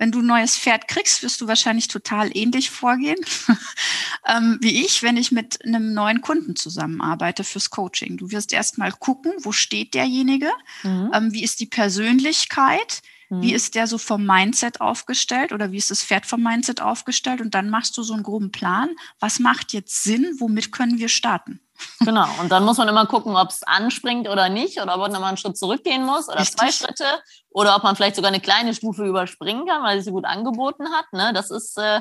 Wenn 0.00 0.12
du 0.12 0.20
ein 0.20 0.26
neues 0.26 0.56
Pferd 0.56 0.88
kriegst, 0.88 1.22
wirst 1.22 1.42
du 1.42 1.46
wahrscheinlich 1.46 1.86
total 1.86 2.34
ähnlich 2.34 2.70
vorgehen 2.70 3.18
ähm, 4.26 4.58
wie 4.62 4.82
ich, 4.82 5.02
wenn 5.02 5.18
ich 5.18 5.30
mit 5.30 5.62
einem 5.62 5.92
neuen 5.92 6.22
Kunden 6.22 6.56
zusammenarbeite 6.56 7.44
fürs 7.44 7.68
Coaching. 7.68 8.16
Du 8.16 8.30
wirst 8.30 8.54
erstmal 8.54 8.92
gucken, 8.92 9.32
wo 9.40 9.52
steht 9.52 9.92
derjenige, 9.92 10.50
mhm. 10.82 11.10
ähm, 11.12 11.32
wie 11.34 11.44
ist 11.44 11.60
die 11.60 11.66
Persönlichkeit, 11.66 13.02
wie 13.30 13.50
mhm. 13.50 13.54
ist 13.54 13.76
der 13.76 13.86
so 13.86 13.96
vom 13.96 14.26
Mindset 14.26 14.80
aufgestellt 14.80 15.52
oder 15.52 15.70
wie 15.70 15.76
ist 15.76 15.92
das 15.92 16.02
Pferd 16.02 16.26
vom 16.26 16.42
Mindset 16.42 16.82
aufgestellt? 16.82 17.40
Und 17.40 17.54
dann 17.54 17.70
machst 17.70 17.96
du 17.96 18.02
so 18.02 18.12
einen 18.12 18.24
groben 18.24 18.50
Plan. 18.50 18.90
Was 19.20 19.38
macht 19.38 19.72
jetzt 19.72 20.02
Sinn? 20.02 20.34
Womit 20.40 20.72
können 20.72 20.98
wir 20.98 21.08
starten? 21.08 21.60
Genau. 22.00 22.26
Und 22.40 22.50
dann 22.50 22.64
muss 22.64 22.76
man 22.76 22.88
immer 22.88 23.06
gucken, 23.06 23.36
ob 23.36 23.50
es 23.50 23.62
anspringt 23.62 24.28
oder 24.28 24.48
nicht 24.48 24.82
oder 24.82 24.96
ob 24.96 25.00
man 25.00 25.12
mal 25.12 25.28
einen 25.28 25.36
Schritt 25.36 25.56
zurückgehen 25.56 26.04
muss 26.04 26.28
oder 26.28 26.40
Richtig. 26.40 26.56
zwei 26.56 26.72
Schritte 26.72 27.04
oder 27.50 27.76
ob 27.76 27.84
man 27.84 27.94
vielleicht 27.94 28.16
sogar 28.16 28.32
eine 28.32 28.40
kleine 28.40 28.74
Stufe 28.74 29.06
überspringen 29.06 29.64
kann, 29.64 29.84
weil 29.84 29.98
es 29.98 30.06
so 30.06 30.10
gut 30.10 30.24
angeboten 30.24 30.88
hat. 30.90 31.12
Ne? 31.12 31.32
Das 31.32 31.52
ist, 31.52 31.78
äh, 31.78 32.00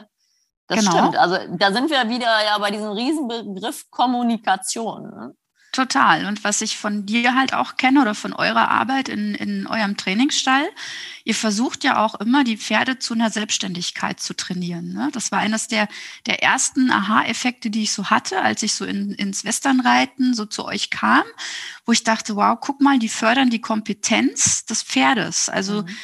das 0.67 0.79
genau. 0.79 0.91
stimmt. 0.91 1.15
Also 1.15 1.37
da 1.57 1.71
sind 1.71 1.91
wir 1.91 2.09
wieder 2.09 2.43
ja 2.43 2.57
bei 2.57 2.71
diesem 2.71 2.89
Riesenbegriff 2.89 3.85
Kommunikation. 3.91 5.03
Ne? 5.03 5.35
Total. 5.71 6.25
Und 6.25 6.43
was 6.43 6.61
ich 6.61 6.77
von 6.77 7.05
dir 7.05 7.35
halt 7.35 7.53
auch 7.53 7.77
kenne 7.77 8.01
oder 8.01 8.15
von 8.15 8.33
eurer 8.33 8.69
Arbeit 8.69 9.07
in, 9.07 9.35
in 9.35 9.67
eurem 9.67 9.97
Trainingsstall, 9.97 10.67
ihr 11.23 11.35
versucht 11.35 11.83
ja 11.83 12.03
auch 12.03 12.15
immer, 12.15 12.43
die 12.43 12.57
Pferde 12.57 12.97
zu 12.97 13.13
einer 13.13 13.29
Selbstständigkeit 13.29 14.19
zu 14.19 14.35
trainieren. 14.35 14.93
Ne? 14.93 15.09
Das 15.13 15.31
war 15.31 15.39
eines 15.39 15.67
der, 15.67 15.87
der 16.25 16.41
ersten 16.41 16.89
Aha-Effekte, 16.89 17.69
die 17.69 17.83
ich 17.83 17.91
so 17.91 18.09
hatte, 18.09 18.41
als 18.41 18.63
ich 18.63 18.73
so 18.73 18.83
in, 18.83 19.11
ins 19.13 19.45
Westernreiten 19.45 20.33
so 20.33 20.45
zu 20.45 20.65
euch 20.65 20.89
kam, 20.89 21.23
wo 21.85 21.91
ich 21.91 22.03
dachte, 22.03 22.35
wow, 22.35 22.57
guck 22.59 22.81
mal, 22.81 22.97
die 22.97 23.09
fördern 23.09 23.51
die 23.51 23.61
Kompetenz 23.61 24.65
des 24.65 24.81
Pferdes. 24.81 25.49
Also, 25.49 25.83
mhm. 25.83 25.97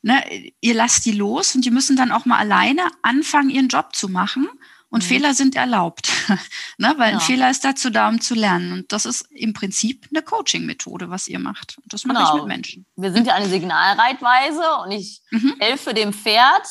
ne, 0.00 0.52
ihr 0.62 0.74
lasst 0.74 1.04
die 1.04 1.12
los 1.12 1.54
und 1.54 1.66
die 1.66 1.70
müssen 1.70 1.96
dann 1.96 2.12
auch 2.12 2.24
mal 2.24 2.38
alleine 2.38 2.88
anfangen, 3.02 3.50
ihren 3.50 3.68
Job 3.68 3.94
zu 3.94 4.08
machen 4.08 4.48
Und 4.92 5.02
mhm. 5.04 5.08
Fehler 5.08 5.32
sind 5.32 5.56
erlaubt, 5.56 6.10
ne? 6.76 6.94
weil 6.98 7.12
ja. 7.12 7.16
ein 7.16 7.20
Fehler 7.20 7.48
ist 7.48 7.64
dazu 7.64 7.88
da, 7.88 8.10
um 8.10 8.20
zu 8.20 8.34
lernen. 8.34 8.72
Und 8.72 8.92
das 8.92 9.06
ist 9.06 9.22
im 9.30 9.54
Prinzip 9.54 10.06
eine 10.10 10.22
Coaching-Methode, 10.22 11.08
was 11.08 11.28
ihr 11.28 11.38
macht. 11.38 11.78
Und 11.78 11.90
das 11.90 12.04
mache 12.04 12.18
genau. 12.18 12.28
ich 12.28 12.42
mit 12.42 12.48
Menschen. 12.48 12.86
Wir 12.96 13.10
sind 13.10 13.26
ja 13.26 13.32
eine 13.32 13.48
Signalreitweise 13.48 14.62
und 14.84 14.90
ich 14.90 15.22
mhm. 15.30 15.56
helfe 15.58 15.94
dem 15.94 16.12
Pferd. 16.12 16.66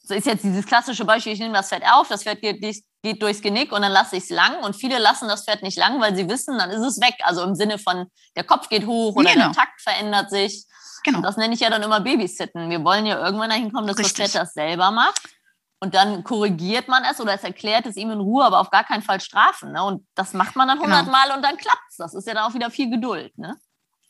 So 0.00 0.14
ist 0.14 0.26
jetzt 0.26 0.44
dieses 0.44 0.64
klassische 0.64 1.04
Beispiel, 1.04 1.32
ich 1.32 1.40
nehme 1.40 1.54
das 1.54 1.70
Pferd 1.70 1.82
auf, 1.90 2.06
das 2.06 2.22
Pferd 2.22 2.40
geht, 2.40 2.62
geht 3.02 3.20
durchs 3.20 3.42
Genick 3.42 3.72
und 3.72 3.82
dann 3.82 3.90
lasse 3.90 4.16
ich 4.16 4.22
es 4.22 4.30
lang. 4.30 4.62
Und 4.62 4.76
viele 4.76 4.98
lassen 4.98 5.26
das 5.26 5.44
Pferd 5.44 5.64
nicht 5.64 5.76
lang, 5.76 6.00
weil 6.00 6.14
sie 6.14 6.28
wissen, 6.28 6.56
dann 6.56 6.70
ist 6.70 6.86
es 6.86 7.00
weg. 7.00 7.16
Also 7.24 7.42
im 7.42 7.56
Sinne 7.56 7.78
von, 7.80 8.06
der 8.36 8.44
Kopf 8.44 8.68
geht 8.68 8.86
hoch 8.86 9.16
oder 9.16 9.32
genau. 9.32 9.46
der 9.46 9.54
Takt 9.54 9.80
verändert 9.80 10.30
sich. 10.30 10.66
Genau. 11.02 11.18
Und 11.18 11.24
das 11.24 11.36
nenne 11.36 11.54
ich 11.54 11.60
ja 11.60 11.70
dann 11.70 11.82
immer 11.82 11.98
Babysitten. 11.98 12.70
Wir 12.70 12.84
wollen 12.84 13.06
ja 13.06 13.18
irgendwann 13.18 13.50
dahin 13.50 13.72
kommen, 13.72 13.88
dass 13.88 13.98
Richtig. 13.98 14.18
das 14.18 14.30
Pferd 14.30 14.42
das 14.44 14.52
selber 14.52 14.92
macht. 14.92 15.20
Und 15.82 15.94
dann 15.94 16.22
korrigiert 16.24 16.88
man 16.88 17.04
es 17.10 17.20
oder 17.20 17.32
es 17.32 17.42
erklärt 17.42 17.86
es 17.86 17.96
ihm 17.96 18.10
in 18.10 18.20
Ruhe, 18.20 18.44
aber 18.44 18.60
auf 18.60 18.70
gar 18.70 18.84
keinen 18.84 19.02
Fall 19.02 19.20
strafen. 19.20 19.72
Ne? 19.72 19.82
Und 19.82 20.06
das 20.14 20.34
macht 20.34 20.54
man 20.54 20.68
dann 20.68 20.78
genau. 20.78 20.88
hundertmal 20.88 21.24
genau. 21.24 21.36
und 21.36 21.42
dann 21.42 21.56
klappt 21.56 21.88
es. 21.88 21.96
Das 21.96 22.14
ist 22.14 22.26
ja 22.26 22.34
dann 22.34 22.44
auch 22.44 22.54
wieder 22.54 22.70
viel 22.70 22.90
Geduld. 22.90 23.36
Ne? 23.38 23.58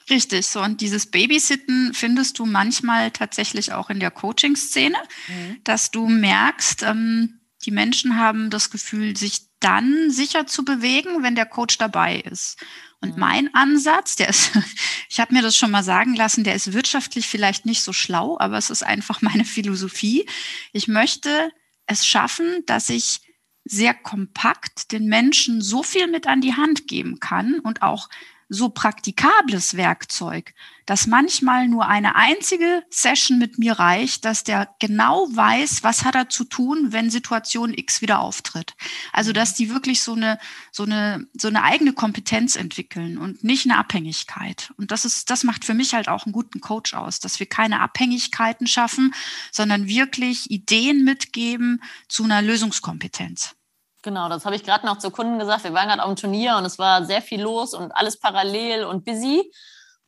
Richtig, 0.08 0.48
so 0.48 0.60
und 0.60 0.80
dieses 0.80 1.10
Babysitten 1.10 1.94
findest 1.94 2.40
du 2.40 2.44
manchmal 2.44 3.12
tatsächlich 3.12 3.72
auch 3.72 3.88
in 3.90 4.00
der 4.00 4.10
Coaching-Szene, 4.10 4.98
mhm. 5.28 5.60
dass 5.62 5.92
du 5.92 6.08
merkst, 6.08 6.82
ähm, 6.82 7.40
die 7.64 7.70
Menschen 7.70 8.16
haben 8.16 8.50
das 8.50 8.70
Gefühl, 8.70 9.16
sich 9.16 9.42
dann 9.60 10.10
sicher 10.10 10.46
zu 10.46 10.64
bewegen, 10.64 11.22
wenn 11.22 11.36
der 11.36 11.46
Coach 11.46 11.78
dabei 11.78 12.16
ist. 12.20 12.58
Und 13.00 13.14
mhm. 13.14 13.20
mein 13.20 13.54
Ansatz, 13.54 14.16
der 14.16 14.28
ist, 14.28 14.50
ich 15.08 15.20
habe 15.20 15.34
mir 15.34 15.42
das 15.42 15.56
schon 15.56 15.70
mal 15.70 15.84
sagen 15.84 16.14
lassen, 16.16 16.42
der 16.42 16.54
ist 16.54 16.72
wirtschaftlich 16.72 17.28
vielleicht 17.28 17.66
nicht 17.66 17.82
so 17.82 17.92
schlau, 17.92 18.36
aber 18.40 18.58
es 18.58 18.70
ist 18.70 18.82
einfach 18.82 19.22
meine 19.22 19.44
Philosophie. 19.44 20.26
Ich 20.72 20.88
möchte 20.88 21.52
es 21.90 22.06
schaffen, 22.06 22.64
dass 22.66 22.88
ich 22.88 23.20
sehr 23.64 23.94
kompakt 23.94 24.92
den 24.92 25.06
Menschen 25.06 25.60
so 25.60 25.82
viel 25.82 26.06
mit 26.06 26.26
an 26.26 26.40
die 26.40 26.54
Hand 26.54 26.88
geben 26.88 27.20
kann 27.20 27.60
und 27.60 27.82
auch 27.82 28.08
so 28.52 28.68
praktikables 28.68 29.76
Werkzeug, 29.76 30.54
dass 30.84 31.06
manchmal 31.06 31.68
nur 31.68 31.86
eine 31.86 32.16
einzige 32.16 32.82
Session 32.90 33.38
mit 33.38 33.60
mir 33.60 33.74
reicht, 33.74 34.24
dass 34.24 34.42
der 34.42 34.74
genau 34.80 35.28
weiß, 35.30 35.84
was 35.84 36.04
hat 36.04 36.16
er 36.16 36.28
zu 36.28 36.42
tun, 36.42 36.88
wenn 36.90 37.10
Situation 37.10 37.72
X 37.72 38.02
wieder 38.02 38.18
auftritt. 38.18 38.74
Also, 39.12 39.32
dass 39.32 39.54
die 39.54 39.70
wirklich 39.70 40.02
so 40.02 40.14
eine, 40.14 40.40
so 40.72 40.82
eine, 40.82 41.28
so 41.32 41.46
eine 41.46 41.62
eigene 41.62 41.92
Kompetenz 41.92 42.56
entwickeln 42.56 43.18
und 43.18 43.44
nicht 43.44 43.66
eine 43.66 43.78
Abhängigkeit. 43.78 44.72
Und 44.76 44.90
das 44.90 45.04
ist, 45.04 45.30
das 45.30 45.44
macht 45.44 45.64
für 45.64 45.74
mich 45.74 45.94
halt 45.94 46.08
auch 46.08 46.26
einen 46.26 46.32
guten 46.32 46.60
Coach 46.60 46.92
aus, 46.94 47.20
dass 47.20 47.38
wir 47.38 47.46
keine 47.46 47.80
Abhängigkeiten 47.80 48.66
schaffen, 48.66 49.14
sondern 49.52 49.86
wirklich 49.86 50.50
Ideen 50.50 51.04
mitgeben 51.04 51.80
zu 52.08 52.24
einer 52.24 52.42
Lösungskompetenz. 52.42 53.54
Genau, 54.02 54.28
das 54.28 54.46
habe 54.46 54.56
ich 54.56 54.64
gerade 54.64 54.86
noch 54.86 54.98
zu 54.98 55.10
Kunden 55.10 55.38
gesagt. 55.38 55.64
Wir 55.64 55.74
waren 55.74 55.88
gerade 55.88 56.02
auf 56.02 56.08
dem 56.08 56.16
Turnier 56.16 56.56
und 56.56 56.64
es 56.64 56.78
war 56.78 57.04
sehr 57.04 57.20
viel 57.20 57.42
los 57.42 57.74
und 57.74 57.92
alles 57.92 58.18
parallel 58.18 58.84
und 58.84 59.04
busy. 59.04 59.50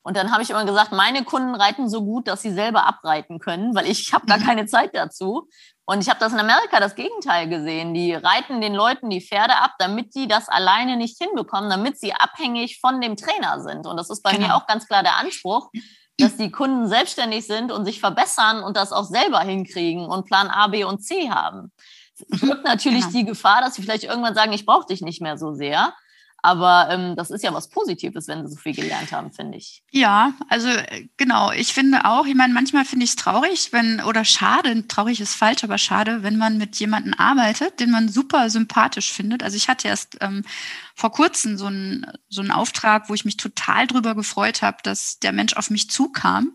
Und 0.05 0.17
dann 0.17 0.33
habe 0.33 0.43
ich 0.43 0.51
immer 0.51 0.65
gesagt, 0.65 0.93
meine 0.93 1.25
Kunden 1.25 1.55
reiten 1.55 1.89
so 1.89 2.03
gut, 2.05 2.27
dass 2.27 2.43
sie 2.43 2.53
selber 2.53 2.87
abreiten 2.87 3.39
können, 3.39 3.75
weil 3.75 3.87
ich 3.87 4.13
habe 4.13 4.27
gar 4.27 4.39
mhm. 4.39 4.45
keine 4.45 4.67
Zeit 4.67 4.95
dazu. 4.95 5.49
Und 5.85 6.01
ich 6.01 6.09
habe 6.09 6.19
das 6.19 6.33
in 6.33 6.41
Amerika 6.41 6.81
das 6.81 6.95
Gegenteil 6.95 7.49
gesehen. 7.49 7.93
Die 7.95 8.15
reiten 8.15 8.61
den 8.61 8.75
Leuten 8.75 9.11
die 9.11 9.21
Pferde 9.21 9.57
ab, 9.57 9.73
damit 9.79 10.15
die 10.15 10.27
das 10.27 10.49
alleine 10.49 10.97
nicht 10.97 11.23
hinbekommen, 11.23 11.71
damit 11.71 12.01
sie 12.01 12.15
abhängig 12.15 12.81
von 12.81 13.01
dem 13.01 13.17
Trainer 13.17 13.61
sind. 13.61 13.87
Und 13.87 13.97
das 13.97 14.11
ist 14.11 14.23
bei 14.23 14.33
genau. 14.33 14.49
mir 14.49 14.57
auch 14.57 14.67
ganz 14.67 14.87
klar 14.87 15.03
der 15.03 15.17
Anspruch, 15.19 15.71
dass 16.19 16.37
die 16.37 16.51
Kunden 16.51 16.89
selbstständig 16.89 17.47
sind 17.47 17.71
und 17.71 17.85
sich 17.85 18.01
verbessern 18.01 18.63
und 18.63 18.77
das 18.77 18.93
auch 18.93 19.05
selber 19.05 19.41
hinkriegen 19.41 20.07
und 20.07 20.25
Plan 20.25 20.49
A, 20.49 20.69
B 20.69 20.85
und 20.85 21.01
C 21.01 21.31
haben 21.31 21.73
birgt 22.29 22.65
natürlich 22.65 23.07
genau. 23.07 23.19
die 23.19 23.25
Gefahr, 23.25 23.61
dass 23.61 23.75
sie 23.75 23.83
vielleicht 23.83 24.05
irgendwann 24.05 24.35
sagen, 24.35 24.53
ich 24.53 24.67
brauche 24.67 24.87
dich 24.87 25.01
nicht 25.01 25.21
mehr 25.21 25.39
so 25.39 25.55
sehr. 25.55 25.95
Aber 26.45 26.89
ähm, 26.91 27.15
das 27.15 27.31
ist 27.31 27.45
ja 27.45 27.55
was 27.55 27.69
Positives, 27.69 28.27
wenn 28.27 28.45
sie 28.45 28.53
so 28.53 28.61
viel 28.61 28.75
gelernt 28.75 29.13
haben, 29.13 29.33
finde 29.33 29.59
ich. 29.59 29.85
Ja, 29.93 30.35
also 30.49 30.67
äh, 30.69 31.07
genau. 31.17 31.53
Ich 31.53 31.73
finde 31.73 32.05
auch, 32.05 32.27
ich 32.27 32.35
meine, 32.35 32.53
manchmal 32.53 32.85
finde 32.85 33.05
ich 33.05 33.11
es 33.11 33.17
traurig, 33.17 33.73
wenn, 33.73 34.01
oder 34.03 34.25
schade, 34.25 34.89
traurig 34.89 35.21
ist 35.21 35.37
falsch, 35.37 35.63
aber 35.63 35.79
schade, 35.79 36.25
wenn 36.25 36.37
man 36.37 36.59
mit 36.59 36.75
jemandem 36.77 37.15
arbeitet, 37.17 37.79
den 37.79 37.93
man 37.93 38.09
super 38.09 38.51
sympathisch 38.51 39.13
findet. 39.13 39.45
Also 39.45 39.57
ich 39.57 39.69
hatte 39.69 39.87
erst 39.87 40.19
ähm, 40.21 40.43
vor 40.97 41.13
kurzem 41.13 41.57
so 41.57 41.67
einen, 41.67 42.07
so 42.29 42.43
einen 42.43 42.51
Auftrag, 42.51 43.09
wo 43.09 43.15
ich 43.15 43.25
mich 43.25 43.37
total 43.37 43.87
drüber 43.87 44.17
gefreut 44.17 44.63
habe, 44.63 44.79
dass 44.83 45.21
der 45.21 45.31
Mensch 45.31 45.55
auf 45.55 45.71
mich 45.71 45.91
zukam. 45.91 46.53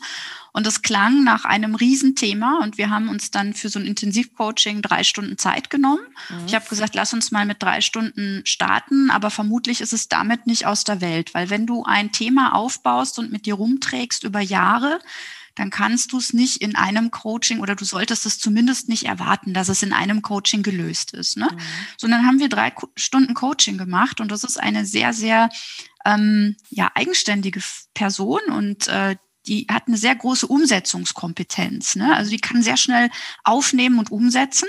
Und 0.57 0.65
das 0.65 0.81
klang 0.81 1.23
nach 1.23 1.45
einem 1.45 1.75
Riesenthema 1.75 2.61
und 2.63 2.79
wir 2.79 2.89
haben 2.89 3.09
uns 3.09 3.29
dann 3.29 3.53
für 3.53 3.69
so 3.69 3.77
ein 3.77 3.85
Intensivcoaching 3.85 4.81
drei 4.81 5.03
Stunden 5.03 5.37
Zeit 5.37 5.69
genommen. 5.69 6.01
Mhm. 6.29 6.47
Ich 6.47 6.55
habe 6.55 6.67
gesagt, 6.67 6.95
lass 6.95 7.13
uns 7.13 7.29
mal 7.29 7.45
mit 7.45 7.61
drei 7.61 7.79
Stunden 7.79 8.41
starten, 8.43 9.11
aber 9.11 9.29
vermutlich 9.29 9.81
ist 9.81 9.93
es 9.93 10.07
damit 10.09 10.47
nicht 10.47 10.65
aus 10.65 10.83
der 10.83 10.99
Welt, 10.99 11.35
weil 11.35 11.51
wenn 11.51 11.67
du 11.67 11.83
ein 11.83 12.11
Thema 12.11 12.55
aufbaust 12.55 13.19
und 13.19 13.31
mit 13.31 13.45
dir 13.45 13.53
rumträgst 13.53 14.23
über 14.23 14.39
Jahre, 14.39 14.99
dann 15.53 15.69
kannst 15.69 16.11
du 16.11 16.17
es 16.17 16.33
nicht 16.33 16.59
in 16.59 16.75
einem 16.75 17.11
Coaching 17.11 17.59
oder 17.59 17.75
du 17.75 17.85
solltest 17.85 18.25
es 18.25 18.39
zumindest 18.39 18.89
nicht 18.89 19.03
erwarten, 19.05 19.53
dass 19.53 19.69
es 19.69 19.83
in 19.83 19.93
einem 19.93 20.23
Coaching 20.23 20.63
gelöst 20.63 21.13
ist. 21.13 21.37
Ne? 21.37 21.49
Mhm. 21.51 21.59
Sondern 21.97 22.25
haben 22.25 22.39
wir 22.39 22.49
drei 22.49 22.73
Stunden 22.95 23.35
Coaching 23.35 23.77
gemacht 23.77 24.19
und 24.19 24.31
das 24.31 24.43
ist 24.43 24.59
eine 24.59 24.87
sehr, 24.87 25.13
sehr 25.13 25.51
ähm, 26.03 26.55
ja, 26.71 26.89
eigenständige 26.95 27.61
Person 27.93 28.41
und 28.49 28.87
äh, 28.87 29.17
die 29.47 29.67
hat 29.71 29.87
eine 29.87 29.97
sehr 29.97 30.15
große 30.15 30.47
Umsetzungskompetenz. 30.47 31.95
Ne? 31.95 32.15
Also 32.15 32.31
die 32.31 32.39
kann 32.39 32.61
sehr 32.61 32.77
schnell 32.77 33.09
aufnehmen 33.43 33.99
und 33.99 34.11
umsetzen. 34.11 34.67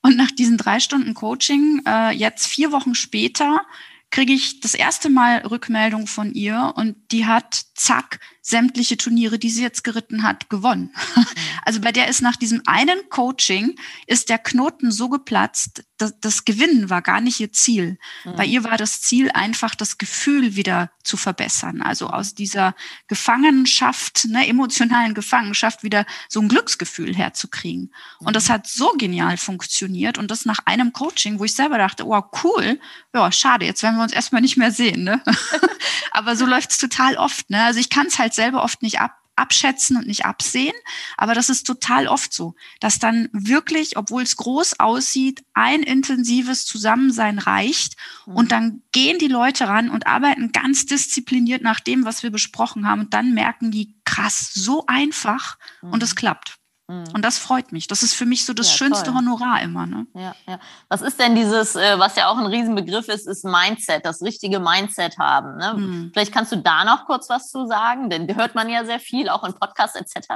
Und 0.00 0.16
nach 0.16 0.30
diesen 0.30 0.56
drei 0.56 0.80
Stunden 0.80 1.14
Coaching, 1.14 1.82
äh, 1.86 2.10
jetzt 2.10 2.46
vier 2.46 2.72
Wochen 2.72 2.94
später, 2.94 3.62
kriege 4.10 4.32
ich 4.32 4.60
das 4.60 4.74
erste 4.74 5.10
Mal 5.10 5.38
Rückmeldung 5.38 6.06
von 6.06 6.32
ihr 6.32 6.72
und 6.76 6.96
die 7.12 7.26
hat 7.26 7.67
zack 7.78 8.20
sämtliche 8.42 8.96
Turniere, 8.96 9.38
die 9.38 9.50
sie 9.50 9.62
jetzt 9.62 9.84
geritten 9.84 10.22
hat, 10.22 10.50
gewonnen. 10.50 10.92
Mhm. 11.14 11.26
Also 11.64 11.80
bei 11.82 11.92
der 11.92 12.08
ist 12.08 12.22
nach 12.22 12.36
diesem 12.36 12.62
einen 12.64 12.98
Coaching 13.10 13.78
ist 14.06 14.30
der 14.30 14.38
Knoten 14.38 14.90
so 14.90 15.10
geplatzt, 15.10 15.84
dass 15.98 16.18
das 16.18 16.46
Gewinnen 16.46 16.88
war 16.88 17.02
gar 17.02 17.20
nicht 17.20 17.40
ihr 17.40 17.52
Ziel. 17.52 17.98
Mhm. 18.24 18.36
Bei 18.36 18.46
ihr 18.46 18.64
war 18.64 18.78
das 18.78 19.02
Ziel 19.02 19.30
einfach 19.32 19.74
das 19.74 19.98
Gefühl 19.98 20.56
wieder 20.56 20.90
zu 21.02 21.18
verbessern. 21.18 21.82
Also 21.82 22.08
aus 22.08 22.34
dieser 22.34 22.74
Gefangenschaft, 23.06 24.28
ne, 24.28 24.48
emotionalen 24.48 25.12
Gefangenschaft 25.12 25.82
wieder 25.82 26.06
so 26.30 26.40
ein 26.40 26.48
Glücksgefühl 26.48 27.14
herzukriegen. 27.14 27.92
Und 28.20 28.34
das 28.34 28.48
mhm. 28.48 28.52
hat 28.54 28.66
so 28.66 28.92
genial 28.96 29.36
funktioniert 29.36 30.16
und 30.16 30.30
das 30.30 30.46
nach 30.46 30.60
einem 30.64 30.94
Coaching, 30.94 31.38
wo 31.38 31.44
ich 31.44 31.54
selber 31.54 31.76
dachte, 31.76 32.06
wow, 32.06 32.24
cool, 32.44 32.80
ja, 33.12 33.30
schade, 33.30 33.66
jetzt 33.66 33.82
werden 33.82 33.96
wir 33.96 34.04
uns 34.04 34.12
erstmal 34.12 34.40
nicht 34.40 34.56
mehr 34.56 34.70
sehen. 34.70 35.04
Ne? 35.04 35.22
Aber 36.12 36.34
so 36.34 36.46
läuft 36.46 36.70
es 36.70 36.78
total 36.78 37.16
oft. 37.16 37.50
Ne? 37.50 37.62
Also 37.68 37.80
ich 37.80 37.90
kann 37.90 38.06
es 38.06 38.18
halt 38.18 38.32
selber 38.32 38.62
oft 38.62 38.80
nicht 38.80 38.98
ab, 38.98 39.12
abschätzen 39.36 39.98
und 39.98 40.06
nicht 40.06 40.24
absehen, 40.24 40.72
aber 41.18 41.34
das 41.34 41.50
ist 41.50 41.66
total 41.66 42.08
oft 42.08 42.32
so, 42.32 42.54
dass 42.80 42.98
dann 42.98 43.28
wirklich, 43.32 43.98
obwohl 43.98 44.22
es 44.22 44.38
groß 44.38 44.80
aussieht, 44.80 45.44
ein 45.52 45.82
intensives 45.82 46.64
Zusammensein 46.64 47.38
reicht 47.38 47.98
mhm. 48.24 48.36
und 48.36 48.52
dann 48.52 48.82
gehen 48.92 49.18
die 49.18 49.28
Leute 49.28 49.68
ran 49.68 49.90
und 49.90 50.06
arbeiten 50.06 50.50
ganz 50.52 50.86
diszipliniert 50.86 51.60
nach 51.60 51.80
dem, 51.80 52.06
was 52.06 52.22
wir 52.22 52.30
besprochen 52.30 52.88
haben 52.88 53.02
und 53.02 53.12
dann 53.12 53.34
merken 53.34 53.70
die, 53.70 53.94
krass, 54.06 54.50
so 54.54 54.86
einfach 54.86 55.58
mhm. 55.82 55.92
und 55.92 56.02
es 56.02 56.16
klappt. 56.16 56.56
Mhm. 56.88 57.04
Und 57.12 57.22
das 57.22 57.38
freut 57.38 57.70
mich. 57.70 57.86
Das 57.86 58.02
ist 58.02 58.14
für 58.14 58.24
mich 58.24 58.46
so 58.46 58.54
das 58.54 58.70
ja, 58.70 58.78
schönste 58.78 59.06
toll. 59.06 59.16
Honorar 59.16 59.62
immer. 59.62 59.86
Ne? 59.86 60.06
Ja, 60.14 60.34
ja. 60.48 60.58
Was 60.88 61.02
ist 61.02 61.20
denn 61.20 61.34
dieses, 61.34 61.76
äh, 61.76 61.98
was 61.98 62.16
ja 62.16 62.28
auch 62.28 62.38
ein 62.38 62.46
Riesenbegriff 62.46 63.08
ist, 63.08 63.26
ist 63.26 63.44
Mindset, 63.44 64.06
das 64.06 64.22
richtige 64.22 64.58
Mindset 64.58 65.18
haben. 65.18 65.58
Ne? 65.58 65.74
Mhm. 65.74 66.10
Vielleicht 66.12 66.32
kannst 66.32 66.50
du 66.52 66.56
da 66.56 66.84
noch 66.84 67.04
kurz 67.04 67.28
was 67.28 67.50
zu 67.50 67.66
sagen, 67.66 68.08
denn 68.08 68.34
hört 68.34 68.54
man 68.54 68.70
ja 68.70 68.86
sehr 68.86 69.00
viel, 69.00 69.28
auch 69.28 69.44
in 69.44 69.52
Podcasts 69.52 69.96
etc. 69.96 70.28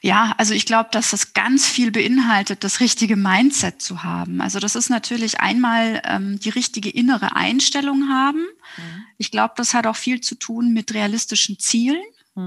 Ja, 0.00 0.32
also 0.38 0.54
ich 0.54 0.64
glaube, 0.64 0.88
dass 0.92 1.10
das 1.10 1.34
ganz 1.34 1.68
viel 1.68 1.90
beinhaltet, 1.90 2.64
das 2.64 2.80
richtige 2.80 3.16
Mindset 3.16 3.82
zu 3.82 4.02
haben. 4.02 4.40
Also 4.40 4.58
das 4.58 4.74
ist 4.74 4.88
natürlich 4.88 5.40
einmal 5.40 6.00
ähm, 6.04 6.40
die 6.40 6.48
richtige 6.48 6.88
innere 6.88 7.36
Einstellung 7.36 8.08
haben. 8.08 8.38
Mhm. 8.38 9.04
Ich 9.18 9.30
glaube, 9.30 9.52
das 9.58 9.74
hat 9.74 9.86
auch 9.86 9.96
viel 9.96 10.22
zu 10.22 10.36
tun 10.36 10.72
mit 10.72 10.94
realistischen 10.94 11.58
Zielen 11.58 12.00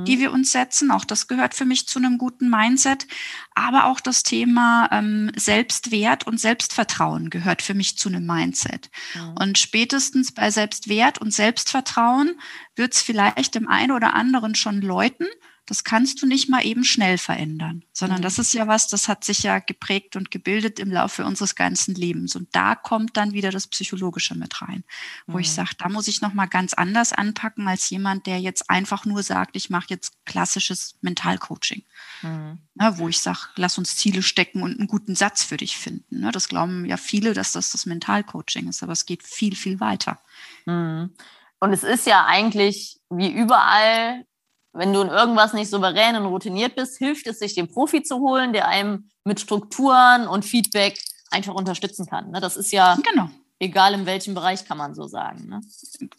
die 0.05 0.17
mhm. 0.17 0.21
wir 0.21 0.31
uns 0.31 0.51
setzen. 0.51 0.91
Auch 0.91 1.05
das 1.05 1.27
gehört 1.27 1.53
für 1.53 1.65
mich 1.65 1.87
zu 1.87 1.99
einem 1.99 2.17
guten 2.17 2.49
Mindset. 2.49 3.07
Aber 3.55 3.85
auch 3.85 3.99
das 3.99 4.23
Thema 4.23 4.89
ähm, 4.91 5.31
Selbstwert 5.35 6.25
und 6.27 6.39
Selbstvertrauen 6.39 7.29
gehört 7.29 7.61
für 7.61 7.73
mich 7.73 7.97
zu 7.97 8.09
einem 8.09 8.25
Mindset. 8.25 8.89
Mhm. 9.13 9.35
Und 9.39 9.57
spätestens 9.57 10.33
bei 10.33 10.51
Selbstwert 10.51 11.19
und 11.19 11.33
Selbstvertrauen 11.33 12.39
wird 12.75 12.93
es 12.93 13.01
vielleicht 13.01 13.55
dem 13.55 13.67
einen 13.67 13.91
oder 13.91 14.13
anderen 14.13 14.55
schon 14.55 14.81
läuten, 14.81 15.27
das 15.65 15.85
kannst 15.85 16.21
du 16.21 16.25
nicht 16.25 16.49
mal 16.49 16.65
eben 16.65 16.83
schnell 16.83 17.17
verändern, 17.17 17.83
sondern 17.93 18.19
mhm. 18.19 18.23
das 18.23 18.37
ist 18.37 18.53
ja 18.53 18.67
was, 18.67 18.89
das 18.89 19.07
hat 19.07 19.23
sich 19.23 19.43
ja 19.43 19.59
geprägt 19.59 20.17
und 20.17 20.29
gebildet 20.29 20.77
im 20.77 20.91
Laufe 20.91 21.25
unseres 21.25 21.55
ganzen 21.55 21.95
Lebens. 21.95 22.35
Und 22.35 22.53
da 22.53 22.75
kommt 22.75 23.15
dann 23.15 23.31
wieder 23.31 23.49
das 23.49 23.67
Psychologische 23.67 24.35
mit 24.35 24.61
rein, 24.61 24.83
wo 25.25 25.33
mhm. 25.33 25.39
ich 25.39 25.51
sage, 25.51 25.71
da 25.77 25.87
muss 25.87 26.09
ich 26.09 26.21
noch 26.21 26.33
mal 26.33 26.47
ganz 26.47 26.73
anders 26.73 27.13
anpacken 27.13 27.67
als 27.67 27.89
jemand, 27.89 28.27
der 28.27 28.41
jetzt 28.41 28.69
einfach 28.69 29.05
nur 29.05 29.23
sagt, 29.23 29.55
ich 29.55 29.69
mache 29.69 29.87
jetzt 29.89 30.25
klassisches 30.25 30.95
Mentalcoaching, 31.01 31.83
mhm. 32.23 32.59
ja, 32.75 32.97
wo 32.97 33.07
ich 33.07 33.19
sage, 33.19 33.39
lass 33.55 33.77
uns 33.77 33.95
Ziele 33.95 34.21
stecken 34.21 34.63
und 34.63 34.77
einen 34.77 34.87
guten 34.87 35.15
Satz 35.15 35.43
für 35.43 35.57
dich 35.57 35.77
finden. 35.77 36.19
Ne? 36.19 36.31
Das 36.31 36.49
glauben 36.49 36.85
ja 36.85 36.97
viele, 36.97 37.33
dass 37.33 37.53
das 37.53 37.71
das 37.71 37.85
Mentalcoaching 37.85 38.67
ist, 38.67 38.83
aber 38.83 38.91
es 38.91 39.05
geht 39.05 39.23
viel, 39.23 39.55
viel 39.55 39.79
weiter. 39.79 40.19
Mhm. 40.65 41.13
Und 41.61 41.71
es 41.71 41.83
ist 41.83 42.05
ja 42.05 42.25
eigentlich 42.25 42.99
wie 43.09 43.31
überall 43.31 44.25
wenn 44.73 44.91
du 44.91 45.01
in 45.01 45.09
irgendwas 45.09 45.53
nicht 45.53 45.69
souverän 45.69 46.15
und 46.15 46.25
routiniert 46.25 46.75
bist, 46.75 46.97
hilft 46.97 47.27
es 47.27 47.39
sich, 47.39 47.53
den 47.53 47.67
Profi 47.67 48.01
zu 48.01 48.19
holen, 48.19 48.53
der 48.53 48.67
einem 48.67 49.09
mit 49.23 49.39
Strukturen 49.39 50.27
und 50.27 50.43
Feedback 50.43 50.99
einfach 51.29 51.53
unterstützen 51.53 52.07
kann. 52.07 52.31
Ne? 52.31 52.41
Das 52.41 52.57
ist 52.57 52.71
ja 52.71 52.95
genau. 52.95 53.29
egal 53.59 53.93
in 53.93 54.05
welchem 54.05 54.33
Bereich, 54.33 54.65
kann 54.65 54.77
man 54.77 54.95
so 54.95 55.07
sagen. 55.07 55.47
Ne? 55.47 55.61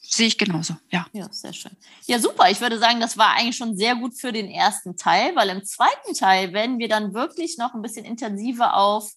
Sehe 0.02 0.28
ich 0.28 0.38
genauso, 0.38 0.76
ja. 0.90 1.06
Ja, 1.12 1.28
sehr 1.32 1.52
schön. 1.52 1.72
Ja, 2.06 2.18
super. 2.18 2.48
Ich 2.50 2.60
würde 2.60 2.78
sagen, 2.78 3.00
das 3.00 3.18
war 3.18 3.34
eigentlich 3.34 3.56
schon 3.56 3.76
sehr 3.76 3.96
gut 3.96 4.14
für 4.18 4.32
den 4.32 4.48
ersten 4.48 4.96
Teil, 4.96 5.34
weil 5.34 5.48
im 5.48 5.64
zweiten 5.64 6.14
Teil 6.14 6.52
werden 6.52 6.78
wir 6.78 6.88
dann 6.88 7.12
wirklich 7.12 7.58
noch 7.58 7.74
ein 7.74 7.82
bisschen 7.82 8.04
intensiver 8.04 8.76
auf 8.76 9.10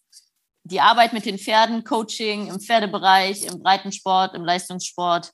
die 0.63 0.81
Arbeit 0.81 1.13
mit 1.13 1.25
den 1.25 1.37
Pferden, 1.37 1.83
Coaching 1.83 2.47
im 2.47 2.59
Pferdebereich, 2.59 3.45
im 3.45 3.59
Breitensport, 3.59 4.33
im 4.33 4.43
Leistungssport 4.43 5.31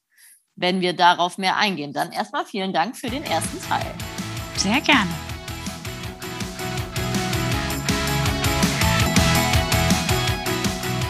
wenn 0.56 0.82
wir 0.82 0.94
darauf 0.94 1.38
mehr 1.38 1.58
eingehen. 1.58 1.94
Dann 1.94 2.12
erstmal 2.12 2.46
vielen 2.46 2.74
Dank 2.74 2.96
für 2.96 3.10
den 3.10 3.24
ersten 3.24 3.62
Teil. 3.68 3.86
Sehr 4.56 4.82
gerne. 4.82 5.10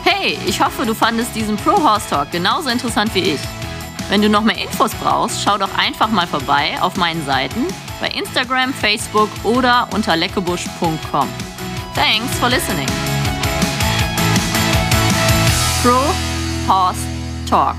Hey, 0.04 0.38
ich 0.46 0.62
hoffe, 0.62 0.86
du 0.86 0.94
fandest 0.94 1.36
diesen 1.36 1.58
Pro 1.58 1.82
Horse 1.84 2.10
Talk 2.10 2.32
genauso 2.32 2.70
interessant 2.70 3.14
wie 3.14 3.34
ich. 3.34 3.40
Wenn 4.10 4.22
du 4.22 4.30
noch 4.30 4.44
mehr 4.44 4.58
Infos 4.58 4.92
brauchst, 4.96 5.42
schau 5.44 5.58
doch 5.58 5.76
einfach 5.78 6.10
mal 6.10 6.28
vorbei 6.28 6.78
auf 6.82 6.98
meinen 6.98 7.26
Seiten 7.26 7.66
bei 8.00 8.10
Instagram, 8.10 8.74
Facebook 8.74 9.30
oder 9.44 9.88
unter 9.94 10.16
leckebusch.com. 10.16 11.28
Thanks 11.96 12.38
for 12.40 12.50
listening. 12.50 12.88
Pro 15.82 16.02
Horse 16.68 17.00
Talk. 17.50 17.76